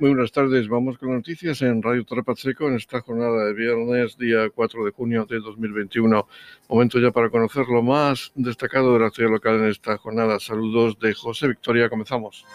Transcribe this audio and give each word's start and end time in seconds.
Muy 0.00 0.10
buenas 0.10 0.30
tardes. 0.30 0.68
Vamos 0.68 0.96
con 0.96 1.12
noticias 1.12 1.60
en 1.60 1.82
Radio 1.82 2.04
Torre 2.04 2.22
Pacheco 2.22 2.68
en 2.68 2.76
esta 2.76 3.00
jornada 3.00 3.46
de 3.46 3.52
viernes, 3.52 4.16
día 4.16 4.48
4 4.48 4.84
de 4.84 4.92
junio 4.92 5.26
de 5.26 5.40
2021. 5.40 6.24
Momento 6.68 7.00
ya 7.00 7.10
para 7.10 7.30
conocer 7.30 7.66
lo 7.66 7.82
más 7.82 8.30
destacado 8.36 8.94
de 8.94 9.00
la 9.00 9.10
ciudad 9.10 9.32
local 9.32 9.56
en 9.56 9.70
esta 9.70 9.98
jornada. 9.98 10.38
Saludos 10.38 11.00
de 11.00 11.14
José 11.14 11.48
Victoria. 11.48 11.90
Comenzamos. 11.90 12.46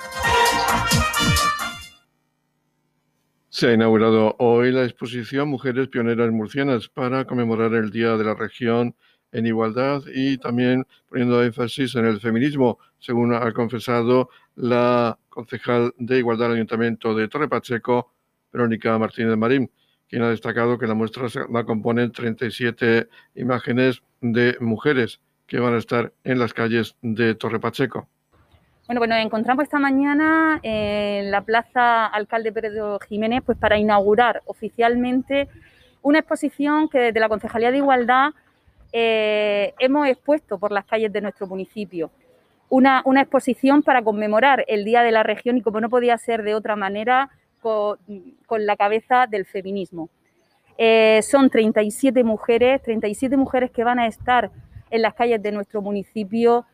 Se 3.50 3.68
ha 3.68 3.74
inaugurado 3.74 4.38
hoy 4.40 4.72
la 4.72 4.86
exposición 4.86 5.50
Mujeres 5.50 5.90
Pioneras 5.90 6.32
Murcianas 6.32 6.88
para 6.88 7.26
conmemorar 7.26 7.74
el 7.74 7.92
Día 7.92 8.16
de 8.16 8.24
la 8.24 8.36
Región 8.36 8.96
en 9.34 9.46
Igualdad 9.46 10.04
y 10.14 10.38
también 10.38 10.86
poniendo 11.10 11.44
énfasis 11.44 11.96
en 11.96 12.06
el 12.06 12.22
feminismo, 12.22 12.80
según 13.00 13.34
ha 13.34 13.52
confesado 13.52 14.30
la 14.56 15.18
concejal 15.30 15.94
de 15.98 16.20
Igualdad 16.20 16.46
del 16.46 16.56
Ayuntamiento 16.56 17.14
de 17.14 17.28
Torre 17.28 17.50
Pacheco, 17.50 18.14
Verónica 18.52 18.98
Martínez 18.98 19.36
Marín, 19.36 19.70
quien 20.08 20.22
ha 20.22 20.30
destacado 20.30 20.78
que 20.78 20.88
la 20.88 20.94
muestra 20.94 21.28
la 21.52 21.64
componen 21.66 22.12
37 22.12 23.10
imágenes 23.36 24.04
de 24.22 24.56
mujeres 24.60 25.20
que 25.48 25.60
van 25.60 25.74
a 25.74 25.80
estar 25.80 26.14
en 26.24 26.40
las 26.40 26.54
calles 26.54 26.96
de 27.02 27.36
Torre 27.36 27.60
Pacheco. 27.60 28.08
Bueno, 28.86 29.00
pues 29.00 29.10
nos 29.10 29.20
encontramos 29.20 29.64
esta 29.64 29.80
mañana 29.80 30.60
en 30.62 31.32
la 31.32 31.42
Plaza 31.42 32.06
Alcalde 32.06 32.52
Pedro 32.52 33.00
Jiménez 33.00 33.42
pues 33.46 33.58
para 33.58 33.78
inaugurar 33.78 34.42
oficialmente 34.46 35.48
una 36.02 36.20
exposición 36.20 36.90
que 36.90 37.00
desde 37.00 37.20
la 37.20 37.30
Concejalía 37.30 37.72
de 37.72 37.78
Igualdad 37.78 38.34
eh, 38.94 39.74
hemos 39.80 40.08
expuesto 40.08 40.58
por 40.58 40.72
las 40.72 40.86
calles 40.86 41.12
de 41.12 41.20
nuestro 41.20 41.48
municipio 41.48 42.10
una, 42.74 43.22
exposición 43.22 43.84
para 43.84 44.02
conmemorar 44.02 44.66
el 44.68 44.84
Día 44.84 45.04
de 45.04 45.12
la 45.12 45.22
Región 45.22 45.58
y 45.58 45.62
como 45.62 45.80
no 45.80 45.90
podía 45.90 46.18
ser 46.18 46.42
de 46.42 46.56
otra 46.56 46.76
manera, 46.76 47.30
con, 47.62 48.00
la 48.50 48.76
cabeza 48.76 49.28
del 49.28 49.46
feminismo. 49.46 50.10
Eh, 50.78 51.22
son 51.22 51.52
37 51.52 52.24
mujeres, 52.24 52.82
37 52.82 53.38
mujeres 53.38 53.70
que 53.70 53.84
van 53.84 54.00
a 54.00 54.08
estar 54.08 54.50
en 54.90 55.02
las 55.04 55.14
calles 55.14 55.42
de 55.42 55.52
nuestro 55.52 55.84
municipio 55.84 56.66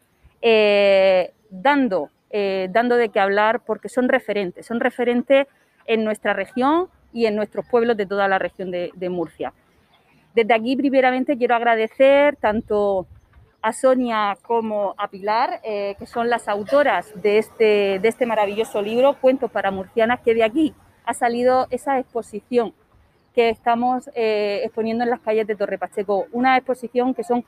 eh, 0.42 1.34
dando, 1.50 2.10
eh, 2.30 2.70
dando 2.72 2.96
de 2.96 3.10
qué 3.10 3.20
hablar 3.20 3.62
porque 3.66 3.90
son 3.90 4.08
referentes, 4.08 4.66
son 4.66 4.80
referentes 4.80 5.48
en 5.86 6.06
nuestra 6.06 6.34
región 6.34 6.88
y 7.12 7.26
en 7.26 7.36
nuestros 7.36 7.66
pueblos 7.66 7.98
de 7.98 8.06
toda 8.06 8.30
la 8.30 8.40
región 8.40 8.72
de, 8.72 8.92
de 8.96 9.10
Murcia. 9.10 9.54
Desde 10.34 10.54
aquí, 10.54 10.76
primeramente, 10.76 11.38
quiero 11.38 11.56
agradecer 11.56 12.36
tanto 12.38 13.08
a 13.62 13.74
Sonia 13.74 14.38
como 14.42 14.96
a 14.98 15.08
Pilar, 15.10 15.60
eh, 15.64 15.96
que 16.00 16.06
son 16.06 16.30
las 16.30 16.48
autoras 16.48 17.12
de 17.22 17.40
este, 17.40 18.00
de 18.00 18.08
este 18.08 18.26
maravilloso 18.26 18.82
libro, 18.82 19.18
Cuentos 19.20 19.52
para 19.52 19.72
Murcianas, 19.72 20.22
que 20.22 20.34
de 20.34 20.44
aquí 20.44 20.74
ha 21.06 21.14
salido 21.14 21.68
esa 21.70 22.00
exposición 22.00 22.74
que 23.34 23.50
estamos 23.50 24.10
eh, 24.16 24.62
exponiendo 24.64 25.04
en 25.04 25.10
las 25.10 25.20
calles 25.20 25.48
de 25.48 25.56
Torre 25.56 25.78
Pacheco. 25.78 26.28
Una 26.32 26.58
exposición 26.58 27.14
que 27.14 27.24
son 27.24 27.44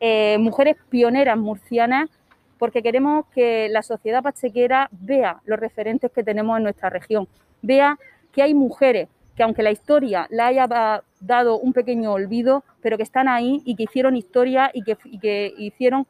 eh, 0.00 0.36
mujeres 0.38 0.76
pioneras 0.90 1.38
murcianas, 1.38 2.10
porque 2.58 2.82
queremos 2.82 3.26
que 3.34 3.68
la 3.70 3.82
sociedad 3.82 4.22
pachequera 4.22 4.88
vea 4.90 5.40
los 5.44 5.58
referentes 5.58 6.10
que 6.10 6.22
tenemos 6.22 6.56
en 6.56 6.64
nuestra 6.64 6.90
región, 6.90 7.28
vea 7.62 7.98
que 8.32 8.42
hay 8.42 8.54
mujeres 8.54 9.08
que 9.36 9.42
aunque 9.42 9.62
la 9.62 9.70
historia 9.70 10.26
la 10.30 10.46
haya 10.46 11.02
dado 11.20 11.58
un 11.58 11.72
pequeño 11.72 12.12
olvido, 12.12 12.64
pero 12.82 12.96
que 12.96 13.02
están 13.02 13.28
ahí 13.28 13.62
y 13.64 13.76
que 13.76 13.84
hicieron 13.84 14.16
historia 14.16 14.70
y 14.72 14.82
que, 14.82 15.54
hicieron 15.56 16.06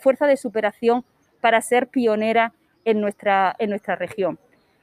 fuerza 0.00 0.26
de 0.26 0.36
superación 0.36 1.04
para 1.40 1.60
ser 1.60 1.88
pionera 1.88 2.52
en 2.84 3.00
nuestra, 3.00 3.54
en 3.58 3.70
nuestra 3.70 3.96
región. 3.96 4.38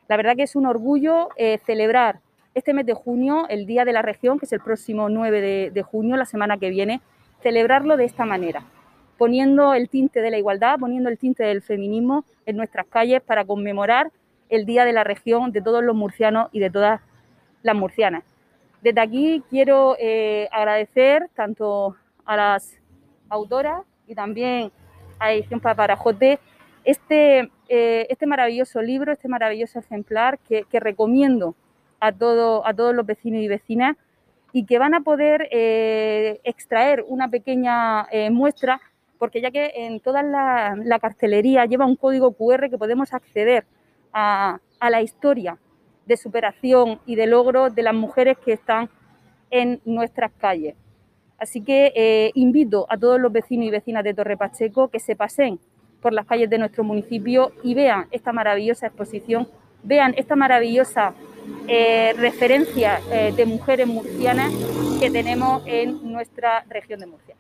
La 0.08 0.18
verdad 0.18 0.36
que 0.36 0.44
es 0.44 0.56
un 0.56 0.66
orgullo 0.66 1.30
eh, 1.38 1.60
celebrar 1.66 2.20
este 2.54 2.74
mes 2.74 2.86
de 2.86 2.94
junio, 2.94 3.48
el 3.50 3.66
Día 3.66 3.84
de 3.86 3.94
la 3.94 4.02
Región, 4.02 4.38
que 4.38 4.46
es 4.46 4.54
el 4.54 4.60
próximo 4.60 5.10
9 5.10 5.72
de, 5.72 5.82
junio, 5.84 6.18
la 6.18 6.26
semana 6.26 6.58
que 6.58 6.70
viene, 6.70 7.02
celebrarlo 7.42 7.98
de 7.98 8.06
esta 8.06 8.26
manera, 8.26 8.64
poniendo 9.18 9.74
el 9.74 9.90
tinte 9.90 10.22
de 10.22 10.30
la 10.30 10.38
igualdad, 10.38 10.78
poniendo 10.80 11.10
el 11.10 11.18
tinte 11.18 11.44
del 11.44 11.62
feminismo 11.62 12.26
en 12.46 12.58
nuestras 12.58 12.86
calles 12.86 13.22
para 13.22 13.44
conmemorar 13.44 14.12
el 14.50 14.66
Día 14.66 14.86
de 14.86 14.94
la 14.94 15.04
Región 15.04 15.52
de 15.52 15.62
todos 15.62 15.84
los 15.84 15.96
murcianos 15.96 16.50
y 16.52 16.60
de 16.60 16.70
todas 16.70 17.02
las 17.64 17.76
murcianas. 17.76 18.24
Desde 18.84 19.00
aquí 19.00 19.42
quiero 19.50 19.96
eh, 19.98 20.50
agradecer 20.52 21.30
tanto 21.36 21.96
a 22.26 22.36
las 22.36 22.82
autoras 23.30 23.84
y 24.08 24.14
también 24.14 24.74
a 25.20 25.32
Edición 25.32 25.62
Paparajote 25.62 26.38
este, 26.84 27.50
eh, 27.70 28.08
este 28.10 28.26
maravilloso 28.26 28.82
libro, 28.82 29.14
este 29.14 29.30
maravilloso 29.30 29.80
ejemplar 29.80 30.38
que, 30.40 30.66
recomiendo 30.82 31.56
a, 32.02 32.12
todo, 32.12 32.68
a 32.68 32.74
todos 32.74 32.94
los 32.94 33.06
vecinos 33.06 33.40
y 33.42 33.48
vecinas 33.48 33.96
y 34.52 34.66
que 34.66 34.80
van 34.80 34.94
a 34.94 35.00
poder 35.00 35.48
eh, 35.52 36.42
extraer 36.44 37.06
una 37.08 37.30
pequeña 37.30 38.10
muestra, 38.32 38.82
porque 39.18 39.40
ya 39.40 39.50
que 39.50 39.72
en 39.76 40.02
toda 40.02 40.24
la, 40.24 41.00
cartelería 41.00 41.66
lleva 41.68 41.86
un 41.86 41.96
código 41.96 42.34
QR 42.34 42.70
que 42.70 42.78
podemos 42.78 43.14
acceder 43.14 43.66
a 44.12 44.60
la 44.82 45.02
historia 45.02 45.58
de 46.06 46.18
superación 46.18 47.00
y 47.06 47.16
de 47.16 47.28
logro 47.28 47.70
de 47.70 47.84
las 47.84 47.94
mujeres 47.94 48.38
que 48.38 48.54
están 48.54 48.90
en 49.50 49.82
nuestras 49.86 50.32
calles. 50.34 50.76
Así 51.38 51.62
que 51.62 51.92
eh, 51.96 52.32
invito 52.36 52.86
a 52.90 52.98
todos 52.98 53.20
los 53.20 53.32
vecinos 53.32 53.68
y 53.68 53.72
vecinas 53.72 54.04
de 54.04 54.14
Torre 54.14 54.38
Pacheco 54.38 54.90
que 54.90 55.00
se 55.00 55.16
pasen 55.16 55.60
por 56.02 56.14
las 56.14 56.26
calles 56.26 56.50
de 56.50 56.58
nuestro 56.58 56.84
municipio 56.84 57.52
y 57.64 57.74
vean 57.74 58.08
esta 58.12 58.34
maravillosa 58.34 58.88
exposición, 58.88 59.48
vean 59.84 60.14
esta 60.18 60.36
maravillosa 60.36 61.14
eh, 61.68 62.14
referencia 62.18 63.00
eh, 63.12 63.34
de 63.36 63.46
mujeres 63.46 63.88
murcianas 63.88 64.52
que 65.00 65.10
tenemos 65.10 65.64
en 65.66 66.12
nuestra 66.12 66.66
región 66.70 67.00
de 67.00 67.08
Murcia. 67.08 67.36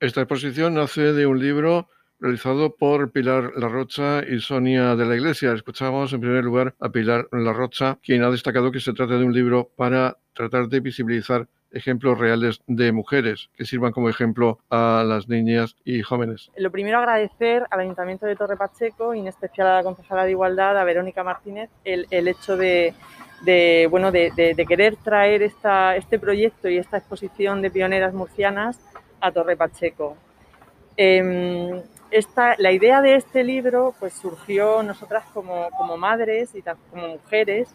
Esta 0.00 0.20
exposición 0.20 0.74
nace 0.74 1.12
de 1.12 1.26
un 1.26 1.40
libro 1.40 1.88
realizado 2.20 2.74
por 2.74 3.10
Pilar 3.10 3.52
Larrocha 3.56 4.22
y 4.28 4.40
Sonia 4.40 4.96
de 4.96 5.06
la 5.06 5.16
Iglesia. 5.16 5.52
Escuchamos 5.52 6.12
en 6.12 6.20
primer 6.20 6.44
lugar 6.44 6.74
a 6.80 6.90
Pilar 6.90 7.28
Larrocha, 7.32 7.98
quien 8.02 8.22
ha 8.22 8.30
destacado 8.30 8.72
que 8.72 8.80
se 8.80 8.92
trata 8.92 9.18
de 9.18 9.24
un 9.24 9.32
libro 9.32 9.70
para 9.76 10.16
tratar 10.32 10.68
de 10.68 10.80
visibilizar 10.80 11.46
ejemplos 11.70 12.18
reales 12.18 12.60
de 12.66 12.92
mujeres 12.92 13.50
que 13.56 13.64
sirvan 13.64 13.92
como 13.92 14.08
ejemplo 14.08 14.58
a 14.70 15.04
las 15.06 15.28
niñas 15.28 15.76
y 15.84 16.02
jóvenes. 16.02 16.50
Lo 16.56 16.70
primero 16.70 16.98
agradecer 16.98 17.66
al 17.70 17.80
Ayuntamiento 17.80 18.26
de 18.26 18.36
Torre 18.36 18.56
Pacheco 18.56 19.14
y 19.14 19.20
en 19.20 19.28
especial 19.28 19.66
a 19.68 19.74
la 19.74 19.82
concejala 19.82 20.24
de 20.24 20.30
Igualdad, 20.30 20.78
a 20.78 20.84
Verónica 20.84 21.22
Martínez, 21.22 21.70
el, 21.84 22.06
hecho 22.28 22.56
de, 22.56 22.94
bueno, 23.90 24.10
de, 24.10 24.64
querer 24.66 24.96
traer 24.96 25.42
esta, 25.42 25.96
este 25.96 26.18
proyecto 26.18 26.68
y 26.68 26.78
esta 26.78 26.96
exposición 26.96 27.60
de 27.62 27.70
pioneras 27.70 28.14
murcianas 28.14 28.80
a 29.20 29.30
Torre 29.30 29.56
Pacheco. 29.56 30.16
Em, 32.10 32.24
la 32.58 32.72
idea 32.72 33.02
de 33.02 33.16
este 33.16 33.44
libro 33.44 33.94
pues 33.98 34.14
surgió 34.14 34.82
nosotras 34.82 35.24
como, 35.34 35.68
madres 35.98 36.54
y 36.54 36.62
como 36.62 37.08
mujeres 37.08 37.68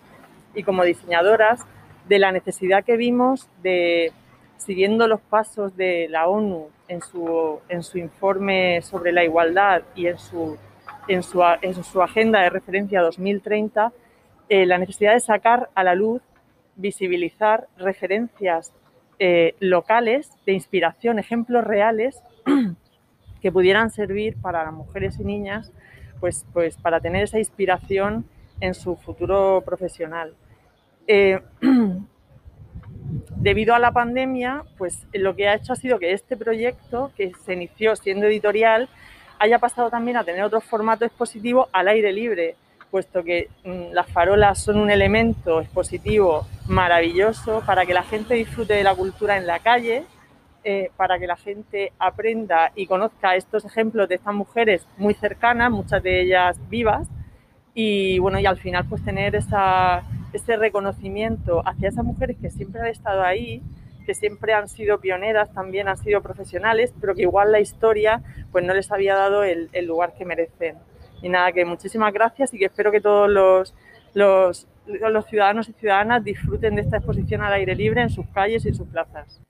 y 0.55 0.63
como 0.63 0.83
diseñadoras 0.83 1.61
de 2.07 2.19
la 2.19 2.31
necesidad 2.31 2.83
que 2.83 2.97
vimos 2.97 3.47
de, 3.61 4.11
siguiendo 4.57 5.07
los 5.07 5.21
pasos 5.21 5.75
de 5.77 6.07
la 6.09 6.27
ONU 6.27 6.69
en 6.87 7.01
su, 7.01 7.59
en 7.69 7.83
su 7.83 7.97
informe 7.97 8.81
sobre 8.81 9.11
la 9.11 9.23
igualdad 9.23 9.83
y 9.95 10.07
en 10.07 10.17
su, 10.17 10.57
en 11.07 11.23
su, 11.23 11.43
en 11.61 11.83
su 11.83 12.01
agenda 12.01 12.41
de 12.41 12.49
referencia 12.49 13.01
2030, 13.01 13.91
eh, 14.49 14.65
la 14.65 14.77
necesidad 14.77 15.13
de 15.13 15.19
sacar 15.19 15.69
a 15.75 15.83
la 15.83 15.95
luz, 15.95 16.21
visibilizar 16.75 17.67
referencias 17.77 18.73
eh, 19.19 19.55
locales 19.59 20.31
de 20.45 20.53
inspiración, 20.53 21.19
ejemplos 21.19 21.63
reales 21.63 22.19
que 23.43 23.51
pudieran 23.51 23.91
servir 23.91 24.37
para 24.41 24.63
las 24.63 24.73
mujeres 24.73 25.19
y 25.19 25.25
niñas 25.25 25.71
pues, 26.21 26.45
pues 26.53 26.77
para 26.77 27.01
tener 27.01 27.25
esa 27.25 27.37
inspiración 27.37 28.23
en 28.61 28.73
su 28.73 28.95
futuro 28.95 29.61
profesional. 29.65 30.33
Eh, 31.05 31.41
debido 33.35 33.75
a 33.75 33.79
la 33.79 33.91
pandemia, 33.91 34.63
pues 34.77 35.05
lo 35.11 35.35
que 35.35 35.49
ha 35.49 35.55
hecho 35.55 35.73
ha 35.73 35.75
sido 35.75 35.99
que 35.99 36.13
este 36.13 36.37
proyecto, 36.37 37.11
que 37.17 37.33
se 37.43 37.51
inició 37.51 37.97
siendo 37.97 38.27
editorial, 38.27 38.87
haya 39.39 39.59
pasado 39.59 39.89
también 39.89 40.15
a 40.15 40.23
tener 40.23 40.43
otro 40.43 40.61
formato 40.61 41.03
expositivo 41.03 41.67
al 41.73 41.89
aire 41.89 42.13
libre, 42.13 42.55
puesto 42.89 43.25
que 43.25 43.49
mm, 43.65 43.91
las 43.91 44.07
farolas 44.07 44.63
son 44.63 44.77
un 44.77 44.89
elemento 44.89 45.59
expositivo 45.59 46.47
maravilloso 46.69 47.61
para 47.65 47.85
que 47.85 47.93
la 47.93 48.03
gente 48.03 48.35
disfrute 48.35 48.75
de 48.75 48.83
la 48.83 48.95
cultura 48.95 49.35
en 49.35 49.45
la 49.45 49.59
calle 49.59 50.05
eh, 50.63 50.91
para 50.95 51.19
que 51.19 51.27
la 51.27 51.35
gente 51.35 51.91
aprenda 51.99 52.71
y 52.75 52.87
conozca 52.87 53.35
estos 53.35 53.65
ejemplos 53.65 54.07
de 54.07 54.15
estas 54.15 54.33
mujeres 54.33 54.87
muy 54.97 55.13
cercanas, 55.13 55.71
muchas 55.71 56.01
de 56.01 56.21
ellas 56.21 56.57
vivas, 56.69 57.09
y 57.73 58.19
bueno, 58.19 58.39
y 58.39 58.45
al 58.45 58.57
final 58.57 58.85
pues 58.87 59.03
tener 59.03 59.35
ese 59.35 60.57
reconocimiento 60.57 61.61
hacia 61.67 61.89
esas 61.89 62.05
mujeres 62.05 62.37
que 62.39 62.49
siempre 62.49 62.81
han 62.81 62.87
estado 62.87 63.23
ahí, 63.23 63.61
que 64.05 64.13
siempre 64.13 64.53
han 64.53 64.69
sido 64.69 64.99
pioneras, 64.99 65.51
también 65.53 65.87
han 65.87 65.97
sido 65.97 66.21
profesionales, 66.21 66.93
pero 66.99 67.15
que 67.15 67.23
igual 67.23 67.51
la 67.51 67.59
historia 67.59 68.21
pues 68.51 68.63
no 68.63 68.73
les 68.73 68.91
había 68.91 69.15
dado 69.15 69.43
el, 69.43 69.69
lugar 69.85 70.13
que 70.13 70.25
merecen. 70.25 70.77
Y 71.21 71.29
nada, 71.29 71.51
que 71.51 71.65
muchísimas 71.65 72.13
gracias 72.13 72.53
y 72.53 72.59
que 72.59 72.65
espero 72.65 72.91
que 72.91 73.01
todos 73.01 73.29
los, 73.29 73.75
los 74.13 75.25
ciudadanos 75.25 75.69
y 75.69 75.73
ciudadanas 75.73 76.23
disfruten 76.23 76.75
de 76.75 76.81
esta 76.81 76.97
exposición 76.97 77.41
al 77.41 77.53
aire 77.53 77.75
libre 77.75 78.01
en 78.01 78.09
sus 78.09 78.27
calles 78.27 78.65
y 78.65 78.69
en 78.69 78.75
sus 78.75 78.87
plazas. 78.87 79.41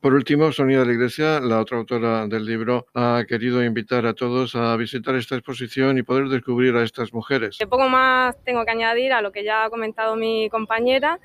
Por 0.00 0.14
último, 0.14 0.52
Sonia 0.52 0.78
de 0.78 0.86
la 0.86 0.92
Iglesia, 0.92 1.40
la 1.40 1.60
otra 1.60 1.76
autora 1.76 2.28
del 2.28 2.44
libro, 2.44 2.86
ha 2.94 3.24
querido 3.26 3.64
invitar 3.64 4.06
a 4.06 4.14
todos 4.14 4.54
a 4.54 4.76
visitar 4.76 5.16
esta 5.16 5.34
exposición 5.34 5.98
y 5.98 6.02
poder 6.02 6.28
descubrir 6.28 6.76
a 6.76 6.84
estas 6.84 7.12
mujeres. 7.12 7.58
Poco 7.68 7.88
más 7.88 8.36
tengo 8.44 8.64
que 8.64 8.70
añadir 8.70 9.12
a 9.12 9.22
lo 9.22 9.32
que 9.32 9.42
ya 9.42 9.64
ha 9.64 9.70
comentado 9.70 10.14
mi 10.14 10.48
compañera. 10.50 11.18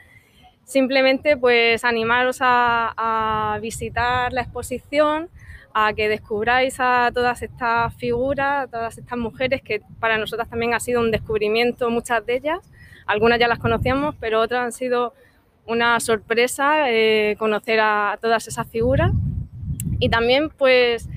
Simplemente 0.65 1.37
pues 1.37 1.85
animaros 1.85 2.39
a, 2.41 2.93
a 2.97 3.59
visitar 3.59 4.33
la 4.33 4.41
exposición, 4.41 5.29
a 5.75 5.93
que 5.93 6.09
descubráis 6.09 6.77
a 6.79 7.11
todas 7.13 7.43
estas 7.43 7.93
figuras, 7.95 8.63
a 8.63 8.67
todas 8.67 8.97
estas 8.97 9.19
mujeres 9.19 9.61
que 9.61 9.81
para 9.99 10.17
nosotras 10.17 10.49
también 10.49 10.73
ha 10.73 10.79
sido 10.79 10.99
un 10.99 11.11
descubrimiento, 11.11 11.91
muchas 11.91 12.25
de 12.25 12.37
ellas. 12.37 12.59
Algunas 13.05 13.37
ya 13.39 13.47
las 13.47 13.59
conocíamos, 13.59 14.15
pero 14.19 14.41
otras 14.41 14.63
han 14.63 14.71
sido 14.71 15.13
una 15.65 15.99
sorpresa 15.99 16.89
eh, 16.91 17.35
conocer 17.39 17.79
a 17.79 18.17
todas 18.21 18.47
esas 18.47 18.67
figuras 18.69 19.11
y 19.99 20.09
también 20.09 20.49
pues 20.49 21.07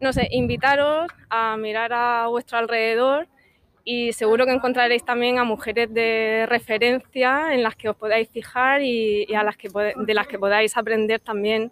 no 0.00 0.12
sé, 0.12 0.28
invitaros 0.32 1.10
a 1.30 1.56
mirar 1.56 1.92
a 1.92 2.26
vuestro 2.26 2.58
alrededor 2.58 3.26
y 3.84 4.12
seguro 4.12 4.46
que 4.46 4.52
encontraréis 4.52 5.04
también 5.04 5.38
a 5.38 5.44
mujeres 5.44 5.92
de 5.92 6.46
referencia 6.48 7.54
en 7.54 7.62
las 7.62 7.76
que 7.76 7.88
os 7.88 7.96
podáis 7.96 8.28
fijar 8.28 8.82
y, 8.82 9.32
a 9.34 9.42
las 9.42 9.56
que 9.56 9.68
de 9.68 10.14
las 10.14 10.26
que 10.26 10.38
podáis 10.38 10.76
aprender 10.76 11.20
también 11.20 11.70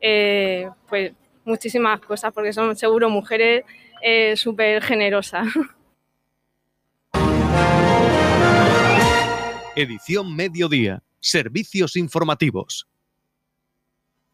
eh, 0.00 0.68
pues 0.88 1.12
muchísimas 1.44 2.00
cosas 2.00 2.32
porque 2.32 2.52
son 2.52 2.76
seguro 2.76 3.10
mujeres 3.10 3.64
eh, 4.00 4.36
súper 4.36 4.82
generosas. 4.82 5.46
Edición 9.74 10.36
Mediodía. 10.36 11.02
Servicios 11.22 11.96
informativos. 11.96 12.88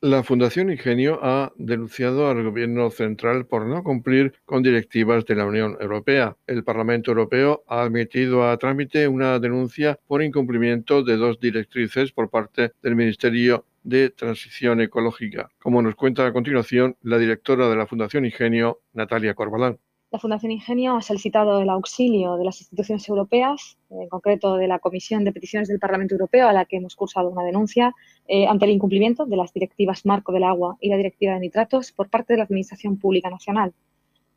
La 0.01 0.23
Fundación 0.23 0.71
Ingenio 0.71 1.21
ha 1.23 1.53
denunciado 1.57 2.31
al 2.31 2.43
Gobierno 2.43 2.91
central 2.91 3.47
por 3.47 3.67
no 3.67 3.83
cumplir 3.83 4.33
con 4.47 4.63
directivas 4.63 5.27
de 5.27 5.35
la 5.35 5.45
Unión 5.45 5.77
Europea. 5.81 6.37
El 6.47 6.65
Parlamento 6.65 7.11
Europeo 7.11 7.63
ha 7.67 7.83
admitido 7.83 8.49
a 8.49 8.57
trámite 8.57 9.07
una 9.07 9.39
denuncia 9.39 9.99
por 10.07 10.23
incumplimiento 10.23 11.03
de 11.03 11.19
dos 11.19 11.39
directrices 11.39 12.11
por 12.13 12.31
parte 12.31 12.73
del 12.81 12.97
Ministerio 12.97 13.67
de 13.83 14.09
Transición 14.09 14.81
Ecológica, 14.81 15.51
como 15.59 15.83
nos 15.83 15.95
cuenta 15.95 16.27
a 16.27 16.33
continuación 16.33 16.97
la 17.03 17.19
directora 17.19 17.69
de 17.69 17.77
la 17.77 17.87
Fundación 17.87 18.25
Ingenio, 18.25 18.81
Natalia 18.95 19.35
Corbalán. 19.35 19.79
La 20.11 20.19
Fundación 20.19 20.53
Ingenio 20.53 20.97
ha 20.97 21.03
solicitado 21.03 21.61
el 21.61 21.69
auxilio 21.69 22.39
de 22.39 22.45
las 22.47 22.59
instituciones 22.61 23.07
europeas, 23.11 23.77
en 23.91 24.09
concreto 24.09 24.57
de 24.57 24.67
la 24.67 24.79
Comisión 24.79 25.23
de 25.23 25.33
Peticiones 25.33 25.69
del 25.69 25.79
Parlamento 25.79 26.15
Europeo, 26.15 26.49
a 26.49 26.55
la 26.55 26.65
que 26.65 26.77
hemos 26.77 26.97
cursado 26.97 27.29
una 27.29 27.45
denuncia 27.45 27.95
eh, 28.27 28.47
ante 28.47 28.65
el 28.65 28.71
incumplimiento 28.71 29.27
de 29.27 29.37
las 29.37 29.53
directivas 29.53 30.07
Marco 30.07 30.33
del 30.33 30.45
Agua 30.45 30.79
y 30.81 30.89
la 30.89 30.97
Directiva 30.97 31.35
de 31.35 31.41
Nitratos 31.41 31.93
por 31.93 32.09
parte 32.09 32.33
de 32.33 32.39
la 32.39 32.45
Administración 32.45 32.97
Pública 32.97 33.29
Nacional, 33.29 33.75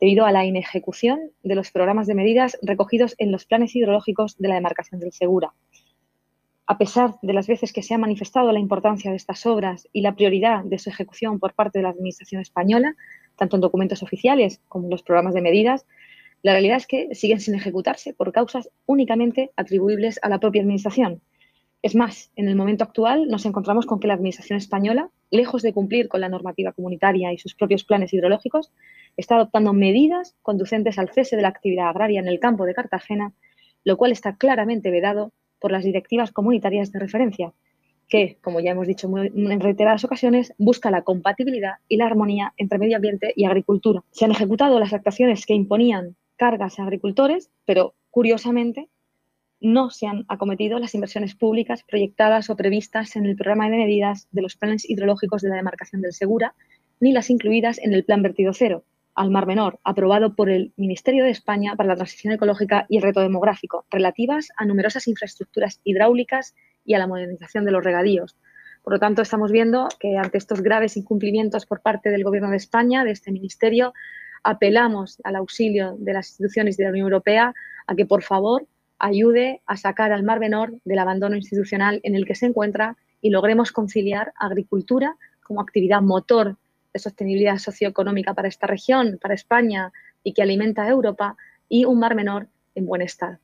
debido 0.01 0.25
a 0.25 0.33
la 0.33 0.43
inejecución 0.43 1.31
de 1.41 1.55
los 1.55 1.71
programas 1.71 2.05
de 2.05 2.15
medidas 2.15 2.57
recogidos 2.61 3.15
en 3.17 3.31
los 3.31 3.45
planes 3.45 3.73
hidrológicos 3.73 4.37
de 4.37 4.49
la 4.49 4.55
demarcación 4.55 4.99
del 4.99 5.13
Segura. 5.13 5.53
A 6.67 6.77
pesar 6.77 7.15
de 7.21 7.33
las 7.33 7.47
veces 7.47 7.71
que 7.71 7.81
se 7.81 7.93
ha 7.93 7.97
manifestado 7.97 8.51
la 8.51 8.59
importancia 8.59 9.09
de 9.09 9.17
estas 9.17 9.45
obras 9.45 9.87
y 9.93 10.01
la 10.01 10.15
prioridad 10.15 10.65
de 10.65 10.79
su 10.79 10.89
ejecución 10.89 11.39
por 11.39 11.53
parte 11.53 11.79
de 11.79 11.83
la 11.83 11.89
Administración 11.89 12.41
española, 12.41 12.95
tanto 13.41 13.57
en 13.57 13.61
documentos 13.61 14.03
oficiales 14.03 14.61
como 14.67 14.85
en 14.85 14.91
los 14.91 15.01
programas 15.01 15.33
de 15.33 15.41
medidas, 15.41 15.87
la 16.43 16.51
realidad 16.51 16.77
es 16.77 16.85
que 16.85 17.15
siguen 17.15 17.39
sin 17.39 17.55
ejecutarse 17.55 18.13
por 18.13 18.31
causas 18.31 18.69
únicamente 18.85 19.49
atribuibles 19.55 20.19
a 20.21 20.29
la 20.29 20.39
propia 20.39 20.61
Administración. 20.61 21.23
Es 21.81 21.95
más, 21.95 22.31
en 22.35 22.49
el 22.49 22.55
momento 22.55 22.83
actual 22.83 23.27
nos 23.29 23.47
encontramos 23.47 23.87
con 23.87 23.99
que 23.99 24.05
la 24.05 24.13
Administración 24.13 24.57
española, 24.57 25.09
lejos 25.31 25.63
de 25.63 25.73
cumplir 25.73 26.07
con 26.07 26.21
la 26.21 26.29
normativa 26.29 26.71
comunitaria 26.71 27.33
y 27.33 27.39
sus 27.39 27.55
propios 27.55 27.83
planes 27.83 28.13
hidrológicos, 28.13 28.71
está 29.17 29.37
adoptando 29.37 29.73
medidas 29.73 30.35
conducentes 30.43 30.99
al 30.99 31.09
cese 31.09 31.35
de 31.35 31.41
la 31.41 31.47
actividad 31.47 31.89
agraria 31.89 32.19
en 32.19 32.27
el 32.27 32.39
campo 32.39 32.65
de 32.65 32.75
Cartagena, 32.75 33.33
lo 33.83 33.97
cual 33.97 34.11
está 34.11 34.35
claramente 34.35 34.91
vedado 34.91 35.33
por 35.59 35.71
las 35.71 35.83
directivas 35.83 36.31
comunitarias 36.31 36.91
de 36.91 36.99
referencia, 36.99 37.53
que, 38.11 38.37
como 38.41 38.59
ya 38.59 38.71
hemos 38.71 38.87
dicho 38.87 39.09
en 39.17 39.59
reiteradas 39.61 40.03
ocasiones, 40.03 40.53
busca 40.57 40.91
la 40.91 41.03
compatibilidad 41.03 41.75
y 41.87 41.95
la 41.95 42.07
armonía 42.07 42.53
entre 42.57 42.77
medio 42.77 42.97
ambiente 42.97 43.31
y 43.37 43.45
agricultura. 43.45 44.03
Se 44.11 44.25
han 44.25 44.31
ejecutado 44.31 44.79
las 44.81 44.91
actuaciones 44.91 45.45
que 45.45 45.53
imponían 45.53 46.17
cargas 46.35 46.77
a 46.77 46.83
agricultores, 46.83 47.49
pero 47.65 47.95
curiosamente 48.09 48.89
no 49.61 49.91
se 49.91 50.07
han 50.07 50.25
acometido 50.27 50.77
las 50.77 50.93
inversiones 50.93 51.35
públicas 51.35 51.83
proyectadas 51.83 52.49
o 52.49 52.57
previstas 52.57 53.15
en 53.15 53.25
el 53.25 53.37
programa 53.37 53.69
de 53.69 53.77
medidas 53.77 54.27
de 54.31 54.41
los 54.41 54.57
planes 54.57 54.89
hidrológicos 54.89 55.41
de 55.41 55.49
la 55.49 55.55
demarcación 55.55 56.01
del 56.01 56.11
Segura, 56.11 56.53
ni 56.99 57.13
las 57.13 57.29
incluidas 57.29 57.79
en 57.79 57.93
el 57.93 58.03
Plan 58.03 58.21
Vertido 58.23 58.51
Cero, 58.53 58.83
al 59.15 59.29
Mar 59.29 59.45
Menor, 59.45 59.79
aprobado 59.83 60.35
por 60.35 60.49
el 60.49 60.73
Ministerio 60.77 61.23
de 61.23 61.31
España 61.31 61.75
para 61.75 61.89
la 61.89 61.95
Transición 61.95 62.33
Ecológica 62.33 62.85
y 62.89 62.97
el 62.97 63.03
Reto 63.03 63.21
Demográfico, 63.21 63.85
relativas 63.91 64.49
a 64.57 64.65
numerosas 64.65 65.07
infraestructuras 65.07 65.79
hidráulicas 65.83 66.55
y 66.85 66.93
a 66.93 66.99
la 66.99 67.07
modernización 67.07 67.65
de 67.65 67.71
los 67.71 67.83
regadíos. 67.83 68.37
Por 68.83 68.93
lo 68.93 68.99
tanto, 68.99 69.21
estamos 69.21 69.51
viendo 69.51 69.87
que 69.99 70.17
ante 70.17 70.37
estos 70.37 70.61
graves 70.61 70.97
incumplimientos 70.97 71.65
por 71.65 71.81
parte 71.81 72.09
del 72.09 72.23
Gobierno 72.23 72.49
de 72.49 72.57
España, 72.57 73.03
de 73.03 73.11
este 73.11 73.31
Ministerio, 73.31 73.93
apelamos 74.43 75.19
al 75.23 75.35
auxilio 75.35 75.95
de 75.99 76.13
las 76.13 76.29
instituciones 76.29 76.77
de 76.77 76.85
la 76.85 76.89
Unión 76.89 77.05
Europea 77.05 77.53
a 77.85 77.95
que, 77.95 78.05
por 78.05 78.23
favor, 78.23 78.65
ayude 78.97 79.61
a 79.65 79.77
sacar 79.77 80.11
al 80.11 80.23
Mar 80.23 80.39
Menor 80.39 80.73
del 80.83 80.99
abandono 80.99 81.35
institucional 81.35 81.99
en 82.03 82.15
el 82.15 82.25
que 82.25 82.35
se 82.35 82.47
encuentra 82.47 82.97
y 83.19 83.29
logremos 83.29 83.71
conciliar 83.71 84.33
agricultura 84.39 85.15
como 85.43 85.61
actividad 85.61 86.01
motor 86.01 86.57
de 86.93 86.99
sostenibilidad 86.99 87.57
socioeconómica 87.57 88.33
para 88.33 88.47
esta 88.47 88.67
región, 88.67 89.17
para 89.21 89.33
España 89.33 89.91
y 90.23 90.33
que 90.33 90.41
alimenta 90.41 90.83
a 90.83 90.89
Europa, 90.89 91.37
y 91.69 91.85
un 91.85 91.99
Mar 91.99 92.15
Menor 92.15 92.47
en 92.75 92.85
buen 92.85 93.01
estado. 93.01 93.39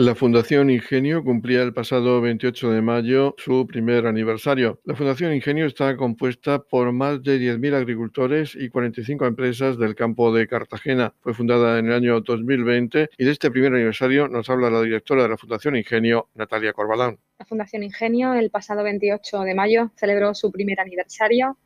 La 0.00 0.14
Fundación 0.14 0.70
Ingenio 0.70 1.22
cumplía 1.22 1.62
el 1.62 1.74
pasado 1.74 2.22
28 2.22 2.70
de 2.70 2.80
mayo 2.80 3.34
su 3.36 3.66
primer 3.66 4.06
aniversario. 4.06 4.80
La 4.84 4.94
Fundación 4.94 5.34
Ingenio 5.34 5.66
está 5.66 5.94
compuesta 5.98 6.60
por 6.60 6.90
más 6.92 7.22
de 7.22 7.38
10.000 7.38 7.74
agricultores 7.74 8.54
y 8.54 8.70
45 8.70 9.26
empresas 9.26 9.76
del 9.76 9.94
campo 9.94 10.32
de 10.32 10.48
Cartagena. 10.48 11.12
Fue 11.20 11.34
fundada 11.34 11.78
en 11.78 11.88
el 11.88 11.92
año 11.92 12.18
2020 12.22 13.10
y 13.18 13.24
de 13.26 13.30
este 13.30 13.50
primer 13.50 13.74
aniversario 13.74 14.26
nos 14.26 14.48
habla 14.48 14.70
la 14.70 14.80
directora 14.80 15.24
de 15.24 15.28
la 15.28 15.36
Fundación 15.36 15.76
Ingenio, 15.76 16.30
Natalia 16.34 16.72
Corbalán. 16.72 17.18
La 17.38 17.44
Fundación 17.44 17.82
Ingenio 17.82 18.32
el 18.32 18.48
pasado 18.48 18.82
28 18.82 19.40
de 19.40 19.54
mayo 19.54 19.90
celebró 19.96 20.34
su 20.34 20.50
primer 20.50 20.80
aniversario, 20.80 21.58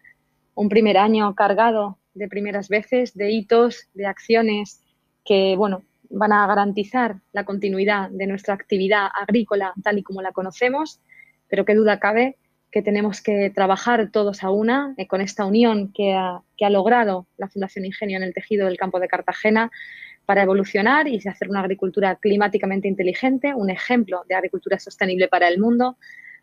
un 0.54 0.68
primer 0.68 0.98
año 0.98 1.34
cargado 1.34 1.98
de 2.14 2.28
primeras 2.28 2.68
veces, 2.68 3.14
de 3.14 3.30
hitos, 3.30 3.88
de 3.94 4.06
acciones 4.06 4.80
que, 5.24 5.56
bueno, 5.56 5.82
van 6.10 6.32
a 6.32 6.46
garantizar 6.46 7.16
la 7.32 7.44
continuidad 7.44 8.10
de 8.10 8.26
nuestra 8.26 8.54
actividad 8.54 9.08
agrícola 9.14 9.72
tal 9.82 9.98
y 9.98 10.02
como 10.02 10.22
la 10.22 10.32
conocemos, 10.32 11.00
pero 11.48 11.64
qué 11.64 11.74
duda 11.74 11.98
cabe 11.98 12.36
que 12.70 12.82
tenemos 12.82 13.20
que 13.20 13.50
trabajar 13.50 14.10
todos 14.10 14.42
a 14.42 14.50
una 14.50 14.94
eh, 14.96 15.06
con 15.06 15.20
esta 15.20 15.44
unión 15.44 15.92
que 15.92 16.12
ha, 16.14 16.42
que 16.56 16.64
ha, 16.64 16.70
logrado 16.70 17.26
la 17.36 17.48
Fundación 17.48 17.84
Ingenio 17.84 18.16
en 18.16 18.24
el 18.24 18.34
tejido 18.34 18.66
del 18.66 18.76
campo 18.76 18.98
de 18.98 19.06
Cartagena 19.06 19.70
para 20.26 20.42
evolucionar 20.42 21.06
y 21.06 21.16
hacer 21.28 21.48
una 21.48 21.60
agricultura 21.60 22.16
climáticamente 22.16 22.88
inteligente, 22.88 23.54
un 23.54 23.70
ejemplo 23.70 24.24
de 24.28 24.34
agricultura 24.34 24.78
sostenible 24.78 25.28
para 25.28 25.48
el 25.48 25.60
mundo, 25.60 25.96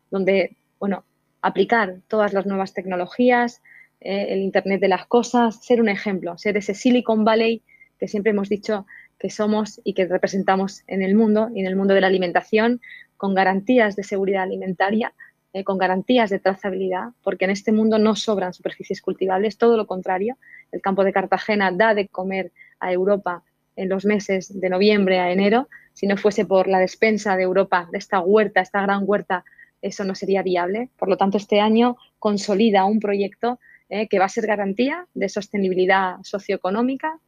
donde, 0.10 0.56
bueno, 0.80 1.03
aplicar 1.41 1.98
todas 2.08 2.32
las 2.32 2.46
nuevas 2.46 2.74
tecnologías, 2.74 3.62
eh, 4.01 4.27
el 4.29 4.39
Internet 4.39 4.81
de 4.81 4.88
las 4.88 5.05
cosas, 5.05 5.63
ser 5.63 5.79
un 5.79 5.88
ejemplo, 5.88 6.38
ser 6.38 6.58
ese 6.58 6.74
Silicon 6.74 7.24
Valley 7.24 7.62
que 8.00 8.08
siempre 8.08 8.31
hemos 8.31 8.50
dicho 8.50 8.88
que 9.20 9.29
somos 9.29 9.79
y 9.84 9.93
que 9.93 10.08
representamos 10.08 10.81
en 10.88 11.03
el 11.03 11.13
mundo 11.13 11.50
y 11.53 11.60
en 11.60 11.67
el 11.67 11.75
mundo 11.75 11.93
de 11.93 12.01
la 12.01 12.08
alimentación 12.08 12.81
con 13.15 13.36
garantías 13.36 13.96
de 13.96 14.01
seguridad 14.01 14.41
alimentaria, 14.41 15.13
eh, 15.53 15.63
con 15.63 15.77
garantías 15.77 16.31
de 16.31 16.39
trazabilidad, 16.39 17.10
porque 17.22 17.46
en 17.46 17.51
este 17.51 17.72
mundo 17.72 18.00
no 18.00 18.15
sobran 18.15 18.53
superficies 18.53 19.03
cultivables, 19.03 19.60
todo 19.60 19.77
lo 19.77 19.86
contrario. 19.86 20.38
El 20.72 20.81
campo 20.81 21.03
de 21.03 21.13
Cartagena 21.13 21.72
da 21.72 21.93
de 21.93 22.08
comer 22.08 22.51
a 22.79 22.91
Europa 22.91 23.43
en 23.75 23.89
los 23.89 24.05
meses 24.05 24.60
de 24.60 24.70
noviembre 24.70 25.20
a 25.20 25.31
enero. 25.31 25.70
Si 25.93 26.08
no 26.08 26.17
fuese 26.17 26.46
por 26.46 26.67
la 26.67 26.79
despensa 26.79 27.36
de 27.36 27.43
Europa, 27.43 27.88
de 27.91 28.00
esta 28.00 28.22
huerta, 28.22 28.62
esta 28.62 28.81
gran 28.81 29.03
huerta, 29.05 29.46
eso 29.84 30.03
no 30.03 30.15
sería 30.15 30.41
viable. 30.41 30.89
Por 30.98 31.08
lo 31.08 31.17
tanto, 31.17 31.38
este 31.38 31.60
año 31.60 31.98
consolida 32.17 32.86
un 32.86 33.00
proyecto 33.00 33.60
eh, 33.91 34.07
que 34.07 34.19
va 34.19 34.25
a 34.25 34.29
ser 34.29 34.48
garantía 34.48 35.05
de 35.13 35.29
sostenibilidad 35.29 36.15
socioeconómica, 36.24 37.19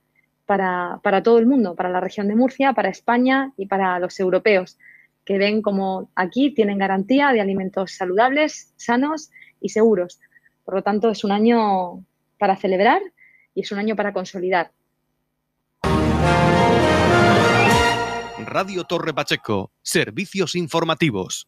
para, 0.46 1.24
todo 1.24 1.40
el 1.40 1.46
mundo, 1.46 1.76
para 1.76 1.90
la 1.90 2.00
región 2.00 2.28
de 2.28 2.36
Murcia, 2.36 2.74
para 2.74 2.90
España 2.90 3.52
y 3.58 3.66
para 3.66 4.00
los 4.00 4.20
europeos, 4.20 4.78
que 5.26 5.38
ven 5.38 5.62
como 5.62 6.10
aquí 6.16 6.54
tienen 6.54 6.78
garantía 6.78 7.32
de 7.32 7.42
alimentos 7.42 7.94
saludables, 7.94 8.74
sanos 8.76 9.30
y 9.62 9.70
seguros. 9.70 10.20
Por 10.66 10.76
lo 10.76 10.84
tanto, 10.84 11.10
es 11.10 11.24
un 11.24 11.32
año 11.32 12.06
para 12.38 12.56
celebrar 12.56 13.02
y 13.54 13.62
es 13.62 13.72
un 13.72 13.80
año 13.80 13.96
para 13.96 14.14
consolidar. 14.14 14.72
Radio 18.46 18.84
Torre 18.84 19.14
Pacheco, 19.14 19.72
servicios 19.82 20.56
informativos. 20.56 21.48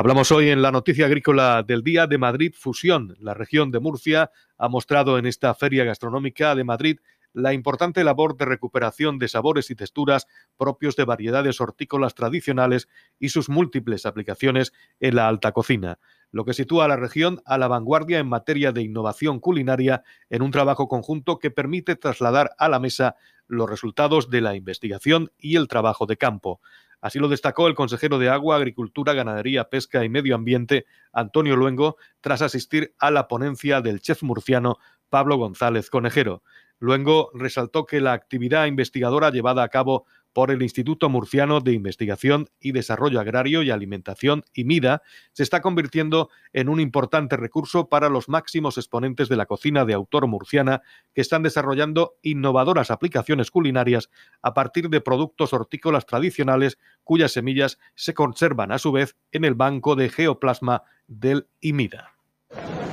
Hablamos 0.00 0.32
hoy 0.32 0.48
en 0.48 0.62
la 0.62 0.72
noticia 0.72 1.04
agrícola 1.04 1.62
del 1.62 1.82
día 1.82 2.06
de 2.06 2.16
Madrid 2.16 2.54
Fusión. 2.56 3.14
La 3.20 3.34
región 3.34 3.70
de 3.70 3.80
Murcia 3.80 4.30
ha 4.56 4.66
mostrado 4.66 5.18
en 5.18 5.26
esta 5.26 5.52
feria 5.52 5.84
gastronómica 5.84 6.54
de 6.54 6.64
Madrid 6.64 7.00
la 7.34 7.52
importante 7.52 8.02
labor 8.02 8.34
de 8.38 8.46
recuperación 8.46 9.18
de 9.18 9.28
sabores 9.28 9.70
y 9.70 9.74
texturas 9.74 10.26
propios 10.56 10.96
de 10.96 11.04
variedades 11.04 11.60
hortícolas 11.60 12.14
tradicionales 12.14 12.88
y 13.18 13.28
sus 13.28 13.50
múltiples 13.50 14.06
aplicaciones 14.06 14.72
en 15.00 15.16
la 15.16 15.28
alta 15.28 15.52
cocina, 15.52 15.98
lo 16.32 16.46
que 16.46 16.54
sitúa 16.54 16.86
a 16.86 16.88
la 16.88 16.96
región 16.96 17.42
a 17.44 17.58
la 17.58 17.68
vanguardia 17.68 18.20
en 18.20 18.26
materia 18.26 18.72
de 18.72 18.80
innovación 18.80 19.38
culinaria 19.38 20.02
en 20.30 20.40
un 20.40 20.50
trabajo 20.50 20.88
conjunto 20.88 21.38
que 21.38 21.50
permite 21.50 21.94
trasladar 21.94 22.52
a 22.56 22.70
la 22.70 22.80
mesa 22.80 23.16
los 23.48 23.68
resultados 23.68 24.30
de 24.30 24.40
la 24.40 24.56
investigación 24.56 25.30
y 25.36 25.56
el 25.56 25.68
trabajo 25.68 26.06
de 26.06 26.16
campo. 26.16 26.62
Así 27.00 27.18
lo 27.18 27.28
destacó 27.28 27.66
el 27.66 27.74
consejero 27.74 28.18
de 28.18 28.28
Agua, 28.28 28.56
Agricultura, 28.56 29.14
Ganadería, 29.14 29.70
Pesca 29.70 30.04
y 30.04 30.08
Medio 30.08 30.34
Ambiente, 30.34 30.86
Antonio 31.12 31.56
Luengo, 31.56 31.96
tras 32.20 32.42
asistir 32.42 32.94
a 32.98 33.10
la 33.10 33.28
ponencia 33.28 33.80
del 33.80 34.00
chef 34.00 34.22
murciano 34.22 34.78
Pablo 35.08 35.36
González 35.36 35.90
Conejero. 35.90 36.42
Luengo 36.78 37.30
resaltó 37.34 37.84
que 37.84 38.00
la 38.00 38.12
actividad 38.12 38.66
investigadora 38.66 39.30
llevada 39.30 39.62
a 39.62 39.68
cabo 39.68 40.06
por 40.32 40.50
el 40.50 40.62
Instituto 40.62 41.08
Murciano 41.08 41.60
de 41.60 41.72
Investigación 41.72 42.48
y 42.60 42.72
Desarrollo 42.72 43.20
Agrario 43.20 43.62
y 43.62 43.70
Alimentación, 43.70 44.44
IMIDA, 44.54 45.02
se 45.32 45.42
está 45.42 45.60
convirtiendo 45.60 46.30
en 46.52 46.68
un 46.68 46.80
importante 46.80 47.36
recurso 47.36 47.88
para 47.88 48.08
los 48.08 48.28
máximos 48.28 48.78
exponentes 48.78 49.28
de 49.28 49.36
la 49.36 49.46
cocina 49.46 49.84
de 49.84 49.94
autor 49.94 50.26
murciana 50.26 50.82
que 51.14 51.20
están 51.20 51.42
desarrollando 51.42 52.14
innovadoras 52.22 52.90
aplicaciones 52.90 53.50
culinarias 53.50 54.10
a 54.42 54.54
partir 54.54 54.88
de 54.88 55.00
productos 55.00 55.52
hortícolas 55.52 56.06
tradicionales 56.06 56.78
cuyas 57.04 57.32
semillas 57.32 57.78
se 57.94 58.14
conservan 58.14 58.72
a 58.72 58.78
su 58.78 58.92
vez 58.92 59.16
en 59.32 59.44
el 59.44 59.54
banco 59.54 59.96
de 59.96 60.08
geoplasma 60.08 60.82
del 61.06 61.48
IMIDA. 61.60 62.19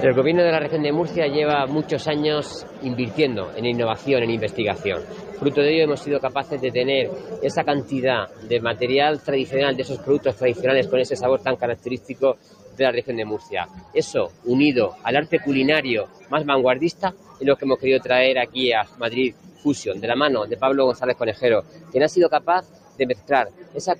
El 0.01 0.13
gobierno 0.13 0.43
de 0.43 0.51
la 0.51 0.59
región 0.59 0.83
de 0.83 0.91
Murcia 0.91 1.25
lleva 1.25 1.65
muchos 1.65 2.07
años 2.07 2.67
invirtiendo 2.83 3.51
en 3.55 3.65
innovación, 3.65 4.21
en 4.21 4.29
investigación. 4.29 5.01
Fruto 5.39 5.61
de 5.61 5.73
ello 5.73 5.85
hemos 5.85 6.01
sido 6.01 6.19
capaces 6.19 6.61
de 6.61 6.69
tener 6.69 7.09
esa 7.41 7.63
cantidad 7.63 8.29
de 8.47 8.61
material 8.61 9.19
tradicional, 9.23 9.75
de 9.75 9.81
esos 9.81 9.97
productos 9.97 10.35
tradicionales 10.35 10.87
con 10.87 10.99
ese 10.99 11.15
sabor 11.15 11.41
tan 11.41 11.55
característico 11.55 12.37
de 12.77 12.83
la 12.83 12.91
región 12.91 13.17
de 13.17 13.25
Murcia. 13.25 13.67
Eso, 13.91 14.33
unido 14.45 14.97
al 15.01 15.15
arte 15.15 15.39
culinario 15.39 16.05
más 16.29 16.45
vanguardista, 16.45 17.15
es 17.39 17.47
lo 17.47 17.55
que 17.55 17.65
hemos 17.65 17.79
querido 17.79 17.99
traer 17.99 18.37
aquí 18.37 18.71
a 18.71 18.83
Madrid 18.99 19.33
Fusion, 19.63 19.99
de 19.99 20.07
la 20.07 20.15
mano 20.15 20.45
de 20.45 20.57
Pablo 20.57 20.85
González 20.85 21.17
Conejero, 21.17 21.63
quien 21.91 22.03
ha 22.03 22.07
sido 22.07 22.29
capaz 22.29 22.67
de 22.99 23.07
mezclar 23.07 23.47
esa, 23.73 23.95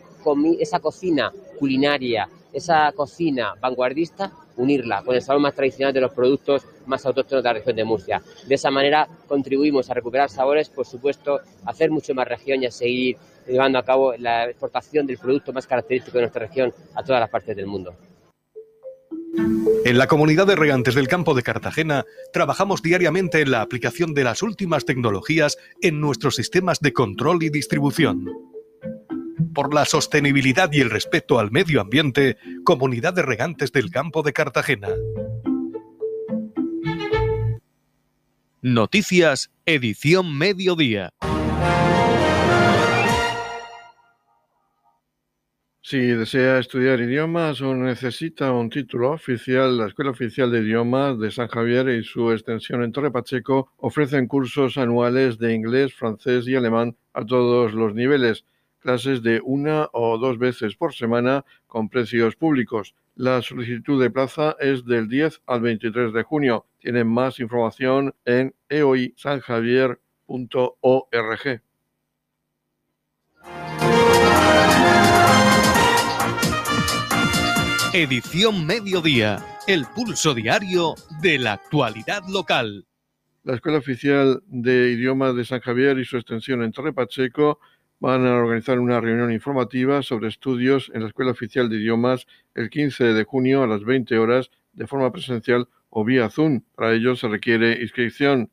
esa 0.60 0.80
cocina 0.80 1.32
culinaria, 1.58 2.30
esa 2.54 2.92
cocina 2.92 3.56
vanguardista 3.60 4.32
unirla 4.58 5.02
con 5.04 5.16
el 5.16 5.22
sabor 5.22 5.42
más 5.42 5.56
tradicional 5.56 5.94
de 5.94 6.02
los 6.02 6.12
productos 6.12 6.66
más 6.86 7.06
autóctonos 7.06 7.44
de 7.44 7.50
la 7.50 7.54
región 7.54 7.76
de 7.76 7.84
Murcia. 7.84 8.22
De 8.46 8.56
esa 8.56 8.70
manera 8.70 9.08
contribuimos 9.28 9.90
a 9.90 9.94
recuperar 9.94 10.30
sabores, 10.30 10.70
por 10.70 10.86
supuesto, 10.86 11.40
a 11.66 11.70
hacer 11.70 11.90
mucho 11.90 12.14
más 12.14 12.28
región 12.28 12.62
y 12.62 12.66
a 12.66 12.72
seguir 12.72 13.18
llevando 13.48 13.80
a 13.80 13.84
cabo 13.84 14.14
la 14.18 14.50
exportación 14.50 15.08
del 15.08 15.18
producto 15.18 15.54
más 15.54 15.66
característico 15.66 16.18
de 16.18 16.24
nuestra 16.24 16.46
región 16.46 16.74
a 16.96 17.04
todas 17.04 17.22
las 17.22 17.30
partes 17.30 17.56
del 17.56 17.68
mundo. 17.68 17.96
En 19.86 19.98
la 19.98 20.08
comunidad 20.08 20.48
de 20.48 20.56
regantes 20.56 20.96
del 20.96 21.08
campo 21.08 21.34
de 21.34 21.44
Cartagena 21.44 22.06
trabajamos 22.34 22.82
diariamente 22.82 23.42
en 23.42 23.52
la 23.52 23.62
aplicación 23.62 24.14
de 24.14 24.24
las 24.24 24.42
últimas 24.42 24.86
tecnologías 24.86 25.58
en 25.82 26.02
nuestros 26.02 26.36
sistemas 26.36 26.80
de 26.80 26.92
control 26.92 27.44
y 27.44 27.50
distribución 27.50 28.26
por 29.58 29.74
la 29.74 29.86
sostenibilidad 29.86 30.72
y 30.72 30.82
el 30.82 30.92
respeto 30.92 31.40
al 31.40 31.50
medio 31.50 31.82
ambiente, 31.82 32.38
Comunidad 32.64 33.16
de 33.16 33.24
Regantes 33.24 33.72
del 33.72 33.90
Campo 33.90 34.22
de 34.22 34.32
Cartagena. 34.32 34.90
Noticias, 38.62 39.50
edición 39.66 40.38
mediodía. 40.38 41.10
Si 45.82 45.98
desea 45.98 46.60
estudiar 46.60 47.00
idiomas 47.00 47.60
o 47.62 47.74
necesita 47.74 48.52
un 48.52 48.70
título 48.70 49.14
oficial, 49.14 49.76
la 49.76 49.88
Escuela 49.88 50.12
Oficial 50.12 50.52
de 50.52 50.60
Idiomas 50.60 51.18
de 51.18 51.32
San 51.32 51.48
Javier 51.48 51.90
y 51.90 52.04
su 52.04 52.32
extensión 52.32 52.84
en 52.84 52.92
Torre 52.92 53.10
Pacheco 53.10 53.72
ofrecen 53.78 54.28
cursos 54.28 54.78
anuales 54.78 55.40
de 55.40 55.56
inglés, 55.56 55.96
francés 55.96 56.48
y 56.48 56.56
alemán 56.56 56.96
a 57.14 57.26
todos 57.26 57.74
los 57.74 57.96
niveles 57.96 58.46
clases 58.88 59.22
de 59.22 59.42
una 59.44 59.90
o 59.92 60.18
dos 60.18 60.40
veces 60.40 60.78
por 60.78 60.96
semana 60.96 61.44
con 61.68 61.90
precios 61.90 62.38
públicos. 62.38 62.96
La 63.16 63.42
solicitud 63.42 64.02
de 64.02 64.10
plaza 64.10 64.56
es 64.62 64.86
del 64.86 65.10
10 65.10 65.42
al 65.46 65.60
23 65.60 66.14
de 66.14 66.24
junio. 66.24 66.66
Tienen 66.80 67.06
más 67.06 67.42
información 67.42 68.16
en 68.24 68.56
eoisanjavier.org. 68.70 71.62
Edición 77.94 78.66
Mediodía, 78.66 79.46
el 79.68 79.86
pulso 79.94 80.34
diario 80.34 80.96
de 81.22 81.40
la 81.40 81.52
actualidad 81.52 82.24
local. 82.30 82.86
La 83.44 83.56
Escuela 83.56 83.80
Oficial 83.80 84.42
de 84.48 84.92
Idiomas 84.92 85.36
de 85.36 85.44
San 85.44 85.60
Javier 85.60 86.00
y 86.00 86.06
su 86.06 86.16
extensión 86.16 86.64
en 86.64 86.72
Torre 86.72 86.94
Pacheco 86.94 87.60
van 88.00 88.28
a 88.28 88.36
organizar 88.36 88.80
una 88.80 89.02
reunión 89.02 89.32
informativa 89.32 90.04
sobre 90.04 90.28
estudios 90.28 90.92
en 90.94 91.02
la 91.02 91.08
Escuela 91.08 91.32
Oficial 91.32 91.70
de 91.70 91.78
Idiomas 91.78 92.28
el 92.54 92.70
15 92.70 93.14
de 93.14 93.24
junio 93.24 93.64
a 93.64 93.68
las 93.68 93.84
20 93.84 94.18
horas 94.18 94.52
de 94.74 94.88
forma 94.88 95.12
presencial 95.12 95.68
o 95.90 96.04
vía 96.04 96.30
Zoom. 96.30 96.62
Para 96.76 96.94
ello 96.94 97.16
se 97.16 97.28
requiere 97.28 97.82
inscripción. 97.82 98.52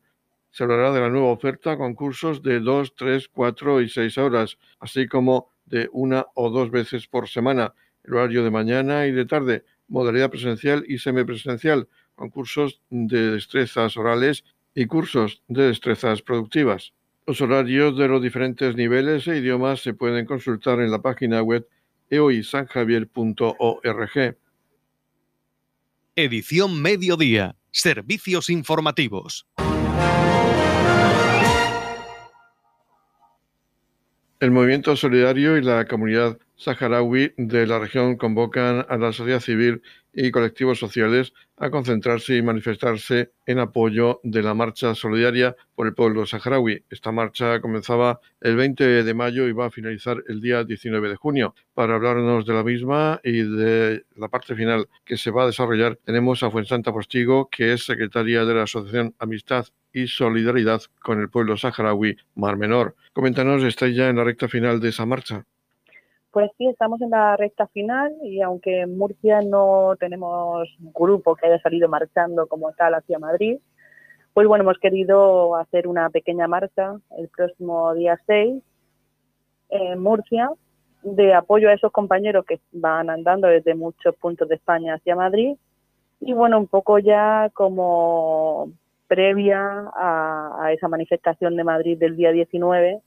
Se 0.50 0.62
hablará 0.62 0.92
de 0.92 1.00
la 1.00 1.10
nueva 1.10 1.28
oferta 1.28 1.76
con 1.76 1.94
cursos 1.94 2.42
de 2.42 2.60
2, 2.60 2.94
3, 2.94 3.28
4 3.28 3.80
y 3.82 3.88
6 3.88 4.18
horas, 4.18 4.58
así 4.78 5.06
como 5.08 5.50
de 5.66 5.88
una 5.92 6.26
o 6.34 6.50
dos 6.50 6.70
veces 6.70 7.06
por 7.06 7.28
semana, 7.28 7.74
el 8.04 8.14
horario 8.14 8.44
de 8.44 8.50
mañana 8.50 9.06
y 9.06 9.12
de 9.12 9.26
tarde, 9.26 9.64
modalidad 9.88 10.30
presencial 10.30 10.84
y 10.86 10.98
semipresencial, 10.98 11.88
con 12.14 12.30
cursos 12.30 12.80
de 12.90 13.32
destrezas 13.32 13.96
orales 13.96 14.44
y 14.74 14.86
cursos 14.86 15.42
de 15.48 15.64
destrezas 15.64 16.22
productivas. 16.22 16.92
Los 17.26 17.40
horarios 17.40 17.96
de 17.96 18.06
los 18.06 18.22
diferentes 18.22 18.76
niveles 18.76 19.26
e 19.28 19.38
idiomas 19.38 19.80
se 19.80 19.94
pueden 19.94 20.26
consultar 20.26 20.80
en 20.80 20.90
la 20.90 21.00
página 21.00 21.42
web 21.42 21.66
eoisanjavier.org. 22.10 24.36
Edición 26.16 26.82
Mediodía. 26.82 27.56
Servicios 27.70 28.50
informativos. 28.50 29.46
El 34.38 34.50
movimiento 34.50 34.94
solidario 34.94 35.56
y 35.56 35.62
la 35.62 35.86
comunidad 35.86 36.38
saharaui 36.56 37.32
de 37.36 37.66
la 37.66 37.78
región 37.78 38.16
convocan 38.16 38.86
a 38.88 38.96
la 38.96 39.12
sociedad 39.12 39.40
civil 39.40 39.82
y 40.12 40.30
colectivos 40.30 40.78
sociales 40.78 41.32
a 41.56 41.70
concentrarse 41.70 42.36
y 42.36 42.42
manifestarse 42.42 43.32
en 43.46 43.58
apoyo 43.58 44.20
de 44.22 44.42
la 44.42 44.54
marcha 44.54 44.94
solidaria 44.94 45.56
por 45.74 45.86
el 45.86 45.94
pueblo 45.94 46.26
saharaui. 46.26 46.84
Esta 46.90 47.12
marcha 47.12 47.60
comenzaba 47.60 48.20
el 48.40 48.56
20 48.56 49.02
de 49.02 49.14
mayo 49.14 49.46
y 49.46 49.52
va 49.52 49.66
a 49.66 49.70
finalizar 49.70 50.22
el 50.28 50.40
día 50.40 50.64
19 50.64 51.08
de 51.08 51.16
junio. 51.16 51.54
Para 51.74 51.96
hablarnos 51.96 52.46
de 52.46 52.54
la 52.54 52.62
misma 52.62 53.20
y 53.24 53.42
de 53.42 54.04
la 54.16 54.28
parte 54.28 54.54
final 54.54 54.88
que 55.04 55.16
se 55.16 55.30
va 55.30 55.44
a 55.44 55.46
desarrollar, 55.46 55.96
tenemos 56.04 56.42
a 56.42 56.50
Fuensanta 56.50 56.92
Postigo, 56.92 57.48
que 57.50 57.72
es 57.72 57.84
secretaria 57.84 58.44
de 58.44 58.54
la 58.54 58.62
Asociación 58.62 59.14
Amistad 59.18 59.66
y 59.92 60.08
Solidaridad 60.08 60.82
con 61.00 61.20
el 61.20 61.28
pueblo 61.28 61.56
saharaui 61.56 62.16
Mar 62.34 62.56
Menor. 62.56 62.96
Coméntanos, 63.12 63.62
¿estáis 63.62 63.96
ya 63.96 64.08
en 64.08 64.16
la 64.16 64.24
recta 64.24 64.48
final 64.48 64.80
de 64.80 64.88
esa 64.88 65.06
marcha? 65.06 65.44
Pues 66.34 66.50
sí, 66.58 66.66
estamos 66.66 67.00
en 67.00 67.10
la 67.10 67.36
recta 67.36 67.68
final 67.68 68.12
y 68.24 68.42
aunque 68.42 68.80
en 68.80 68.98
Murcia 68.98 69.40
no 69.40 69.94
tenemos 70.00 70.68
grupo 70.80 71.36
que 71.36 71.46
haya 71.46 71.62
salido 71.62 71.88
marchando 71.88 72.48
como 72.48 72.72
tal 72.72 72.94
hacia 72.94 73.20
Madrid, 73.20 73.60
pues 74.32 74.48
bueno, 74.48 74.64
hemos 74.64 74.78
querido 74.78 75.54
hacer 75.54 75.86
una 75.86 76.10
pequeña 76.10 76.48
marcha 76.48 76.96
el 77.18 77.28
próximo 77.28 77.94
día 77.94 78.20
6 78.26 78.60
en 79.68 80.02
Murcia 80.02 80.50
de 81.04 81.34
apoyo 81.34 81.68
a 81.68 81.74
esos 81.74 81.92
compañeros 81.92 82.44
que 82.44 82.58
van 82.72 83.10
andando 83.10 83.46
desde 83.46 83.76
muchos 83.76 84.16
puntos 84.16 84.48
de 84.48 84.56
España 84.56 84.94
hacia 84.94 85.14
Madrid. 85.14 85.56
Y 86.18 86.32
bueno, 86.32 86.58
un 86.58 86.66
poco 86.66 86.98
ya 86.98 87.48
como 87.54 88.72
previa 89.06 89.88
a, 89.94 90.72
esa 90.72 90.88
manifestación 90.88 91.54
de 91.54 91.62
Madrid 91.62 91.96
del 91.96 92.16
día 92.16 92.32
19 92.32 93.02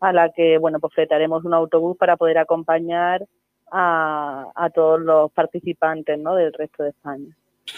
a 0.00 0.12
la 0.12 0.30
que 0.30 0.58
bueno 0.58 0.80
pues 0.80 0.94
fletaremos 0.94 1.44
un 1.44 1.54
autobús 1.54 1.96
para 1.96 2.16
poder 2.16 2.38
acompañar 2.38 3.26
a, 3.70 4.50
a 4.54 4.70
todos 4.70 5.00
los 5.00 5.30
participantes 5.32 6.18
¿no? 6.18 6.34
del 6.34 6.52
resto 6.52 6.82
de 6.82 6.90
España. 6.90 7.36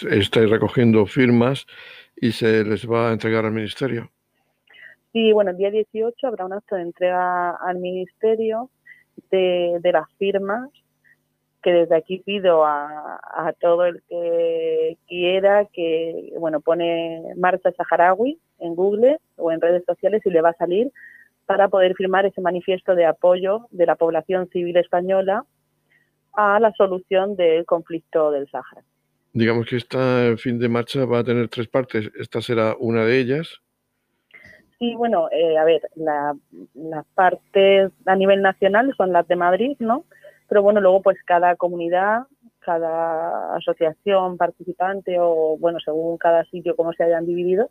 Estáis 0.09 0.49
recogiendo 0.49 1.05
firmas 1.05 1.67
y 2.15 2.31
se 2.31 2.63
les 2.63 2.89
va 2.89 3.09
a 3.09 3.13
entregar 3.13 3.45
al 3.45 3.51
ministerio. 3.51 4.09
Sí, 5.11 5.31
bueno, 5.31 5.51
el 5.51 5.57
día 5.57 5.69
18 5.69 6.25
habrá 6.25 6.45
un 6.45 6.53
acto 6.53 6.75
de 6.75 6.81
entrega 6.81 7.51
al 7.51 7.77
ministerio 7.77 8.69
de, 9.29 9.79
las 9.83 10.11
firmas 10.17 10.69
que 11.61 11.71
desde 11.71 11.95
aquí 11.95 12.19
pido 12.25 12.65
a, 12.65 13.19
a, 13.21 13.53
todo 13.53 13.85
el 13.85 14.01
que 14.09 14.97
quiera 15.07 15.65
que, 15.71 16.33
bueno, 16.39 16.61
pone 16.61 17.21
Marcha 17.37 17.71
Saharaui 17.71 18.39
en 18.59 18.75
Google 18.75 19.19
o 19.37 19.51
en 19.51 19.61
redes 19.61 19.83
sociales 19.85 20.21
y 20.25 20.31
le 20.31 20.41
va 20.41 20.49
a 20.49 20.55
salir 20.57 20.91
para 21.45 21.67
poder 21.67 21.95
firmar 21.95 22.25
ese 22.25 22.41
manifiesto 22.41 22.95
de 22.95 23.05
apoyo 23.05 23.67
de 23.71 23.85
la 23.85 23.95
población 23.95 24.49
civil 24.49 24.77
española 24.77 25.45
a 26.33 26.59
la 26.59 26.71
solución 26.73 27.35
del 27.35 27.65
conflicto 27.65 28.31
del 28.31 28.49
Sáhara. 28.49 28.83
Digamos 29.33 29.65
que 29.67 29.77
esta 29.77 30.35
fin 30.37 30.59
de 30.59 30.69
marcha 30.69 31.05
va 31.05 31.19
a 31.19 31.23
tener 31.23 31.49
tres 31.49 31.67
partes. 31.67 32.11
Esta 32.19 32.41
será 32.41 32.75
una 32.79 33.03
de 33.03 33.19
ellas. 33.19 33.59
Sí, 34.77 34.95
bueno, 34.95 35.29
eh, 35.31 35.57
a 35.57 35.63
ver, 35.63 35.81
las 35.95 37.05
partes 37.15 37.91
a 38.05 38.15
nivel 38.15 38.41
nacional 38.41 38.93
son 38.97 39.11
las 39.11 39.27
de 39.27 39.35
Madrid, 39.35 39.75
¿no? 39.79 40.05
Pero 40.49 40.61
bueno, 40.61 40.81
luego 40.81 41.01
pues 41.01 41.17
cada 41.25 41.55
comunidad, 41.55 42.23
cada 42.59 43.55
asociación 43.55 44.37
participante 44.37 45.17
o 45.19 45.57
bueno, 45.57 45.79
según 45.79 46.17
cada 46.17 46.43
sitio 46.45 46.75
como 46.75 46.93
se 46.93 47.03
hayan 47.03 47.25
dividido, 47.25 47.69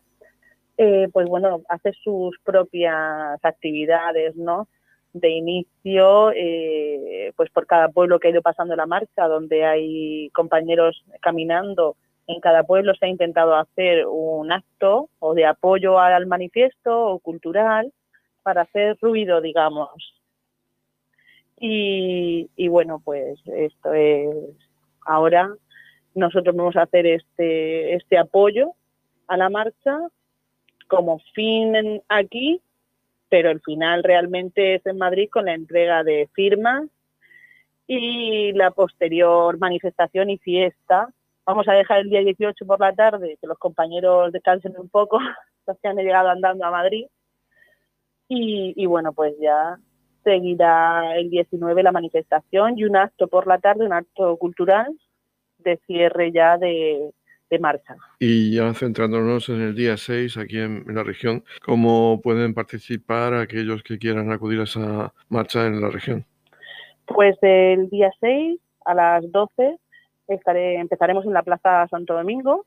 eh, 0.77 1.07
pues 1.11 1.27
bueno, 1.27 1.61
hace 1.69 1.93
sus 1.93 2.37
propias 2.43 3.43
actividades, 3.43 4.35
¿no? 4.35 4.67
De 5.13 5.29
inicio, 5.29 6.31
eh, 6.31 7.31
pues 7.35 7.51
por 7.51 7.67
cada 7.67 7.89
pueblo 7.89 8.19
que 8.19 8.27
ha 8.27 8.31
ido 8.31 8.41
pasando 8.41 8.75
la 8.75 8.87
marcha, 8.87 9.27
donde 9.27 9.65
hay 9.65 10.29
compañeros 10.31 11.03
caminando, 11.21 11.95
en 12.27 12.39
cada 12.39 12.63
pueblo 12.63 12.93
se 12.95 13.05
ha 13.05 13.09
intentado 13.09 13.55
hacer 13.55 14.05
un 14.07 14.51
acto 14.51 15.09
o 15.19 15.33
de 15.33 15.45
apoyo 15.45 15.99
al 15.99 16.25
manifiesto 16.25 17.07
o 17.07 17.19
cultural 17.19 17.91
para 18.43 18.61
hacer 18.61 18.97
ruido, 19.01 19.41
digamos. 19.41 19.91
Y, 21.59 22.49
y 22.55 22.67
bueno, 22.67 23.01
pues 23.03 23.39
esto 23.45 23.93
es 23.93 24.35
ahora 25.05 25.53
nosotros 26.15 26.55
vamos 26.55 26.75
a 26.75 26.83
hacer 26.83 27.05
este, 27.05 27.95
este 27.95 28.17
apoyo 28.17 28.73
a 29.27 29.37
la 29.37 29.49
marcha 29.49 29.97
como 30.95 31.19
fin 31.33 32.01
aquí, 32.09 32.61
pero 33.29 33.49
el 33.49 33.61
final 33.61 34.03
realmente 34.03 34.75
es 34.75 34.85
en 34.85 34.97
Madrid 34.97 35.29
con 35.31 35.45
la 35.45 35.53
entrega 35.53 36.03
de 36.03 36.29
firmas 36.33 36.87
y 37.87 38.53
la 38.53 38.71
posterior 38.71 39.57
manifestación 39.57 40.29
y 40.29 40.37
fiesta 40.37 41.09
Vamos 41.45 41.67
a 41.67 41.73
dejar 41.73 41.99
el 41.99 42.09
día 42.09 42.21
18 42.21 42.65
por 42.65 42.79
la 42.79 42.93
tarde, 42.93 43.37
que 43.39 43.47
los 43.47 43.57
compañeros 43.57 44.31
descansen 44.31 44.75
un 44.77 44.87
poco, 44.87 45.19
los 45.67 45.77
que 45.79 45.87
han 45.89 45.97
llegado 45.97 46.29
andando 46.29 46.65
a 46.65 46.71
Madrid. 46.71 47.07
Y, 48.35 48.85
bueno, 48.87 49.13
pues 49.13 49.35
ya 49.39 49.77
seguirá 50.23 51.15
el 51.17 51.29
19 51.29 51.83
la 51.83 51.91
manifestación 51.91 52.79
y 52.79 52.85
un 52.85 52.95
acto 52.95 53.27
por 53.27 53.45
la 53.45 53.59
tarde, 53.59 53.85
un 53.85 53.93
acto 53.93 54.37
cultural 54.37 54.97
de 55.59 55.77
cierre 55.85 56.31
ya 56.31 56.57
de, 56.57 57.13
marcha. 57.59 57.95
Y 58.19 58.55
ya 58.55 58.73
centrándonos 58.73 59.49
en 59.49 59.61
el 59.61 59.75
día 59.75 59.97
6 59.97 60.37
aquí 60.37 60.59
en, 60.59 60.85
en, 60.87 60.95
la 60.95 61.03
región, 61.03 61.43
¿cómo 61.63 62.21
pueden 62.21 62.53
participar 62.53 63.33
aquellos 63.33 63.83
que 63.83 63.97
quieran 63.97 64.31
acudir 64.31 64.59
a 64.59 64.63
esa 64.63 65.13
marcha 65.29 65.65
en 65.65 65.81
la 65.81 65.89
región? 65.89 66.25
Pues 67.05 67.37
el 67.41 67.89
día 67.89 68.11
6 68.19 68.59
a 68.85 68.93
las 68.93 69.31
12 69.31 69.79
empezaremos 70.27 71.25
en 71.25 71.33
la 71.33 71.43
Plaza 71.43 71.87
Santo 71.89 72.13
Domingo 72.13 72.65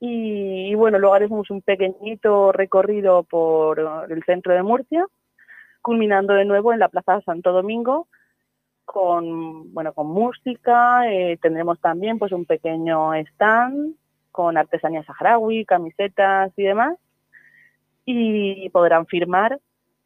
y, 0.00 0.74
bueno, 0.74 0.98
luego 0.98 1.14
haremos 1.14 1.50
un 1.50 1.60
pequeñito 1.60 2.52
recorrido 2.52 3.22
por 3.24 3.78
el 4.08 4.24
centro 4.24 4.54
de 4.54 4.62
Murcia, 4.62 5.04
culminando 5.82 6.32
de 6.32 6.46
nuevo 6.46 6.72
en 6.72 6.78
la 6.78 6.88
Plaza 6.88 7.20
Santo 7.20 7.52
Domingo 7.52 8.08
con, 8.92 9.72
bueno, 9.72 9.92
con 9.92 10.08
música, 10.08 11.08
eh, 11.10 11.38
tendremos 11.40 11.80
también 11.80 12.18
pues 12.18 12.32
un 12.32 12.44
pequeño 12.44 13.14
stand 13.14 13.94
con 14.32 14.56
artesanía 14.56 15.04
saharaui, 15.04 15.64
camisetas 15.64 16.52
y 16.56 16.64
demás 16.64 16.96
y 18.04 18.68
podrán 18.70 19.06
firmar 19.06 19.60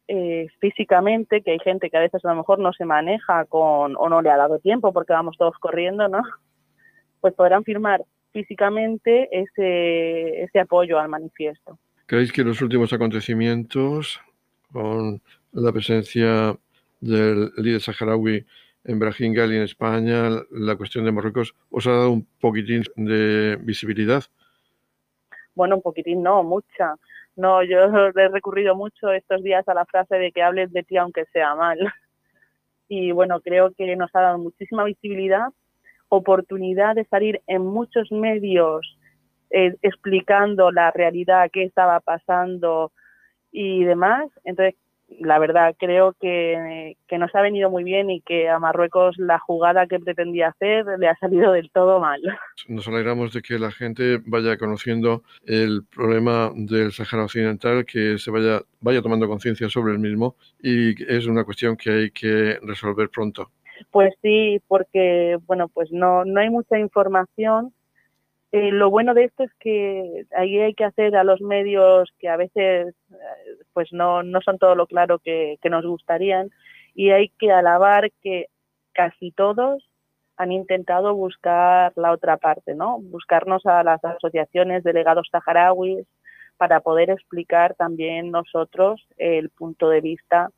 eh, 0.07 0.47
físicamente, 0.59 1.41
que 1.41 1.51
hay 1.51 1.59
gente 1.59 1.89
que 1.89 1.97
a 1.97 2.01
veces 2.01 2.23
a 2.23 2.29
lo 2.29 2.35
mejor 2.35 2.59
no 2.59 2.73
se 2.73 2.85
maneja 2.85 3.45
con 3.45 3.95
o 3.97 4.09
no 4.09 4.21
le 4.21 4.29
ha 4.29 4.37
dado 4.37 4.59
tiempo 4.59 4.93
porque 4.93 5.13
vamos 5.13 5.35
todos 5.37 5.57
corriendo, 5.59 6.07
¿no? 6.07 6.21
Pues 7.21 7.33
podrán 7.33 7.63
firmar 7.63 8.03
físicamente 8.33 9.29
ese, 9.31 10.43
ese 10.43 10.59
apoyo 10.59 10.99
al 10.99 11.09
manifiesto. 11.09 11.79
¿Creéis 12.05 12.31
que 12.31 12.43
los 12.43 12.61
últimos 12.61 12.93
acontecimientos 12.93 14.21
con 14.71 15.19
la 15.51 15.71
presencia 15.71 16.55
del 17.01 17.51
líder 17.57 17.81
saharaui 17.81 18.45
en 18.85 18.99
Brahim 18.99 19.33
y 19.33 19.39
en 19.39 19.63
España, 19.63 20.29
la 20.51 20.75
cuestión 20.75 21.05
de 21.05 21.11
Marruecos, 21.11 21.55
os 21.69 21.87
ha 21.87 21.91
dado 21.91 22.11
un 22.11 22.27
poquitín 22.39 22.83
de 22.95 23.57
visibilidad? 23.61 24.23
Bueno, 25.55 25.77
un 25.77 25.81
poquitín 25.81 26.21
no, 26.21 26.43
mucha. 26.43 26.95
No, 27.35 27.63
yo 27.63 27.79
he 27.79 28.27
recurrido 28.29 28.75
mucho 28.75 29.11
estos 29.11 29.43
días 29.43 29.67
a 29.67 29.73
la 29.73 29.85
frase 29.85 30.15
de 30.17 30.31
que 30.31 30.43
hables 30.43 30.71
de 30.71 30.83
ti 30.83 30.97
aunque 30.97 31.25
sea 31.33 31.55
mal. 31.55 31.79
Y 32.87 33.11
bueno, 33.11 33.41
creo 33.41 33.73
que 33.75 33.95
nos 33.95 34.13
ha 34.13 34.21
dado 34.21 34.37
muchísima 34.37 34.83
visibilidad, 34.83 35.47
oportunidad 36.07 36.93
de 36.93 37.05
salir 37.05 37.41
en 37.47 37.65
muchos 37.65 38.11
medios 38.11 38.97
eh, 39.49 39.75
explicando 39.81 40.71
la 40.71 40.91
realidad, 40.91 41.49
qué 41.51 41.63
estaba 41.63 41.99
pasando 41.99 42.91
y 43.51 43.83
demás. 43.83 44.29
Entonces, 44.43 44.75
la 45.07 45.39
verdad 45.39 45.75
creo 45.77 46.15
que, 46.19 46.95
nos 47.17 47.33
ha 47.33 47.41
venido 47.41 47.69
muy 47.69 47.83
bien 47.83 48.09
y 48.09 48.21
que 48.21 48.49
a 48.49 48.59
Marruecos 48.59 49.15
la 49.17 49.39
jugada 49.39 49.87
que 49.87 49.99
pretendía 49.99 50.49
hacer 50.49 50.85
le 50.99 51.07
ha 51.07 51.15
salido 51.15 51.53
del 51.53 51.71
todo 51.71 51.99
mal. 51.99 52.21
Nos 52.67 52.87
alegramos 52.87 53.33
de 53.33 53.41
que 53.41 53.57
la 53.57 53.71
gente 53.71 54.19
vaya 54.25 54.57
conociendo 54.57 55.23
el 55.45 55.83
problema 55.85 56.51
del 56.55 56.91
Sahara 56.91 57.23
Occidental, 57.23 57.85
que 57.85 58.17
se 58.17 58.31
vaya, 58.31 58.61
vaya 58.81 59.01
tomando 59.01 59.27
conciencia 59.27 59.69
sobre 59.69 59.93
el 59.93 59.99
mismo 59.99 60.35
y 60.61 61.01
es 61.11 61.25
una 61.27 61.43
cuestión 61.43 61.77
que 61.77 61.89
hay 61.91 62.11
que 62.11 62.59
resolver 62.61 63.09
pronto. 63.09 63.51
Pues 63.91 64.13
sí, 64.21 64.61
porque 64.67 65.37
bueno, 65.45 65.67
pues 65.67 65.91
no, 65.91 66.25
no 66.25 66.39
hay 66.39 66.49
mucha 66.49 66.77
información 66.79 67.73
eh, 68.55 68.71
lo 68.71 68.89
bueno 68.89 69.13
de 69.13 69.25
esto 69.25 69.43
es 69.43 69.51
que 69.59 70.25
ahí 70.33 70.59
hay 70.59 70.73
que 70.73 70.85
hacer 70.85 71.17
a 71.17 71.25
los 71.25 71.41
medios 71.41 72.09
que 72.19 72.29
a 72.29 72.37
veces 72.37 72.95
eh, 73.11 73.57
pues 73.73 73.91
no, 73.91 74.23
no 74.23 74.39
son 74.39 74.57
todo 74.57 74.75
lo 74.75 74.87
claro 74.87 75.19
que, 75.19 75.57
nos 75.69 75.85
gustarían 75.85 76.51
y 76.93 77.09
hay 77.09 77.27
que 77.37 77.51
alabar 77.51 78.11
que 78.21 78.45
casi 78.93 79.31
todos 79.31 79.85
han 80.37 80.53
intentado 80.53 81.13
buscar 81.13 81.91
la 81.97 82.13
otra 82.13 82.37
parte, 82.37 82.75
¿no? 82.75 82.99
Buscarnos 83.01 83.65
a 83.65 83.83
las 83.83 84.01
asociaciones 84.05 84.83
delegados 84.85 85.27
saharauis 85.29 86.07
para 86.55 86.79
poder 86.79 87.09
explicar 87.09 87.75
también 87.75 88.31
nosotros 88.31 89.05
el 89.17 89.49
punto 89.49 89.89
de 89.89 89.99
vista 89.99 90.49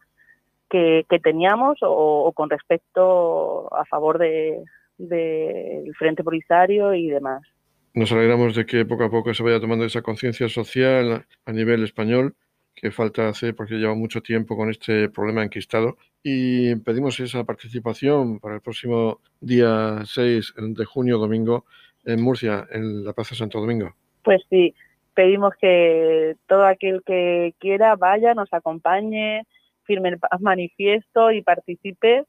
que, 0.70 1.04
teníamos 1.24 1.80
o, 1.82 2.32
con 2.36 2.52
respecto 2.52 3.74
a 3.76 3.86
favor 3.86 4.20
del 4.20 4.66
de, 5.00 5.92
Frente 5.98 6.24
Polisario 6.24 6.94
y 6.94 7.08
demás. 7.08 7.42
Nos 7.98 8.12
alegramos 8.12 8.54
de 8.54 8.68
que 8.68 8.86
poco 8.86 9.06
a 9.06 9.10
poco 9.10 9.34
se 9.34 9.42
vaya 9.42 9.60
tomando 9.60 9.84
esa 9.84 10.04
conciencia 10.04 10.48
social 10.50 11.26
a 11.46 11.52
nivel 11.52 11.84
español 11.84 12.36
que 12.76 12.92
falta 12.92 13.28
hacer 13.28 13.56
porque 13.56 13.74
lleva 13.74 13.96
mucho 13.96 14.22
tiempo 14.22 14.56
con 14.56 14.70
este 14.70 15.10
problema 15.10 15.44
enquistado 15.44 15.98
y 16.22 16.76
pedimos 16.76 17.20
esa 17.20 17.44
participación 17.44 18.40
para 18.40 18.54
el 18.54 18.62
próximo 18.62 19.20
día 19.42 20.04
6 20.06 20.54
de 20.58 20.86
junio, 20.86 21.18
domingo, 21.18 21.66
en 22.06 22.22
Murcia, 22.22 22.68
en 22.70 23.04
la 23.04 23.14
Plaza 23.14 23.34
Santo 23.34 23.60
Domingo. 23.60 23.96
Pues 24.24 24.44
sí, 24.48 24.76
pedimos 25.16 25.56
que 25.60 26.36
todo 26.46 26.68
aquel 26.68 27.02
que 27.04 27.56
quiera 27.58 27.96
vaya, 27.96 28.36
nos 28.36 28.54
acompañe, 28.54 29.48
firme 29.86 30.10
el 30.10 30.20
manifiesto 30.40 31.32
y 31.32 31.42
participe 31.42 32.26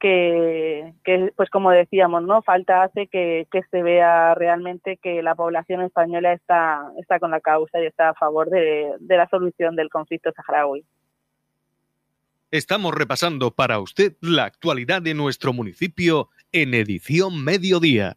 que, 0.00 0.92
pues 1.36 1.50
como 1.50 1.70
decíamos, 1.70 2.22
¿no? 2.22 2.42
Falta 2.42 2.82
hace 2.82 3.06
que, 3.06 3.46
se 3.70 3.82
vea 3.82 4.34
realmente 4.34 4.96
que 4.96 5.22
la 5.22 5.34
población 5.34 5.82
española 5.82 6.32
está, 6.32 6.90
está 6.98 7.20
con 7.20 7.30
la 7.30 7.40
causa 7.40 7.80
y 7.80 7.86
está 7.86 8.10
a 8.10 8.14
favor 8.14 8.50
de, 8.50 8.92
de 8.98 9.16
la 9.16 9.28
solución 9.28 9.76
del 9.76 9.90
conflicto 9.90 10.32
saharaui. 10.32 10.84
Estamos 12.50 12.92
repasando 12.94 13.52
para 13.52 13.78
usted 13.78 14.16
la 14.20 14.44
actualidad 14.44 15.02
de 15.02 15.14
nuestro 15.14 15.52
municipio 15.52 16.30
en 16.50 16.74
edición 16.74 17.44
mediodía. 17.44 18.16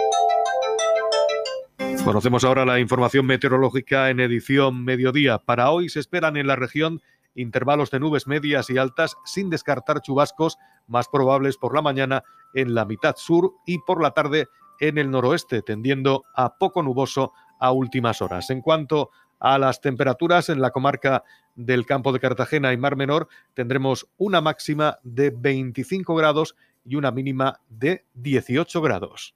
Conocemos 2.03 2.43
ahora 2.43 2.65
la 2.65 2.79
información 2.79 3.27
meteorológica 3.27 4.09
en 4.09 4.19
edición 4.19 4.83
mediodía. 4.83 5.37
Para 5.37 5.69
hoy 5.69 5.87
se 5.87 5.99
esperan 5.99 6.35
en 6.35 6.47
la 6.47 6.55
región 6.55 6.99
intervalos 7.35 7.91
de 7.91 7.99
nubes 7.99 8.25
medias 8.25 8.71
y 8.71 8.77
altas 8.79 9.15
sin 9.23 9.51
descartar 9.51 10.01
chubascos 10.01 10.57
más 10.87 11.07
probables 11.07 11.57
por 11.57 11.75
la 11.75 11.83
mañana 11.83 12.23
en 12.55 12.73
la 12.73 12.85
mitad 12.85 13.15
sur 13.17 13.53
y 13.67 13.77
por 13.79 14.01
la 14.01 14.11
tarde 14.11 14.47
en 14.79 14.97
el 14.97 15.11
noroeste, 15.11 15.61
tendiendo 15.61 16.23
a 16.35 16.57
poco 16.57 16.81
nuboso 16.81 17.33
a 17.59 17.71
últimas 17.71 18.21
horas. 18.21 18.49
En 18.49 18.61
cuanto 18.61 19.11
a 19.39 19.59
las 19.59 19.79
temperaturas 19.79 20.49
en 20.49 20.59
la 20.59 20.71
comarca 20.71 21.23
del 21.55 21.85
campo 21.85 22.11
de 22.11 22.19
Cartagena 22.19 22.73
y 22.73 22.77
Mar 22.77 22.95
Menor, 22.95 23.27
tendremos 23.53 24.07
una 24.17 24.41
máxima 24.41 24.97
de 25.03 25.29
25 25.29 26.15
grados 26.15 26.55
y 26.83 26.95
una 26.95 27.11
mínima 27.11 27.61
de 27.69 28.05
18 28.15 28.81
grados. 28.81 29.35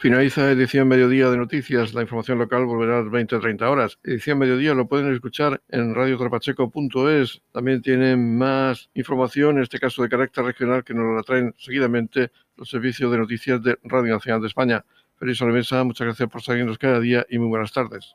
Finaliza 0.00 0.50
edición 0.50 0.88
mediodía 0.88 1.28
de 1.28 1.36
noticias. 1.36 1.92
La 1.92 2.00
información 2.00 2.38
local 2.38 2.64
volverá 2.64 3.00
a 3.00 3.02
las 3.02 3.12
20-30 3.12 3.60
horas. 3.68 3.98
Edición 4.02 4.38
mediodía 4.38 4.72
lo 4.72 4.88
pueden 4.88 5.12
escuchar 5.12 5.60
en 5.68 5.94
radiotrapacheco.es. 5.94 7.42
También 7.52 7.82
tienen 7.82 8.38
más 8.38 8.88
información, 8.94 9.58
en 9.58 9.64
este 9.64 9.78
caso 9.78 10.02
de 10.02 10.08
carácter 10.08 10.44
regional, 10.44 10.84
que 10.84 10.94
nos 10.94 11.14
la 11.14 11.22
traen 11.22 11.54
seguidamente 11.58 12.30
los 12.56 12.70
servicios 12.70 13.12
de 13.12 13.18
noticias 13.18 13.62
de 13.62 13.78
Radio 13.82 14.14
Nacional 14.14 14.40
de 14.40 14.46
España. 14.46 14.86
Feliz 15.18 15.36
Solemesa, 15.36 15.84
muchas 15.84 16.06
gracias 16.06 16.30
por 16.30 16.40
seguirnos 16.40 16.78
cada 16.78 16.98
día 16.98 17.26
y 17.28 17.36
muy 17.36 17.48
buenas 17.48 17.70
tardes. 17.70 18.14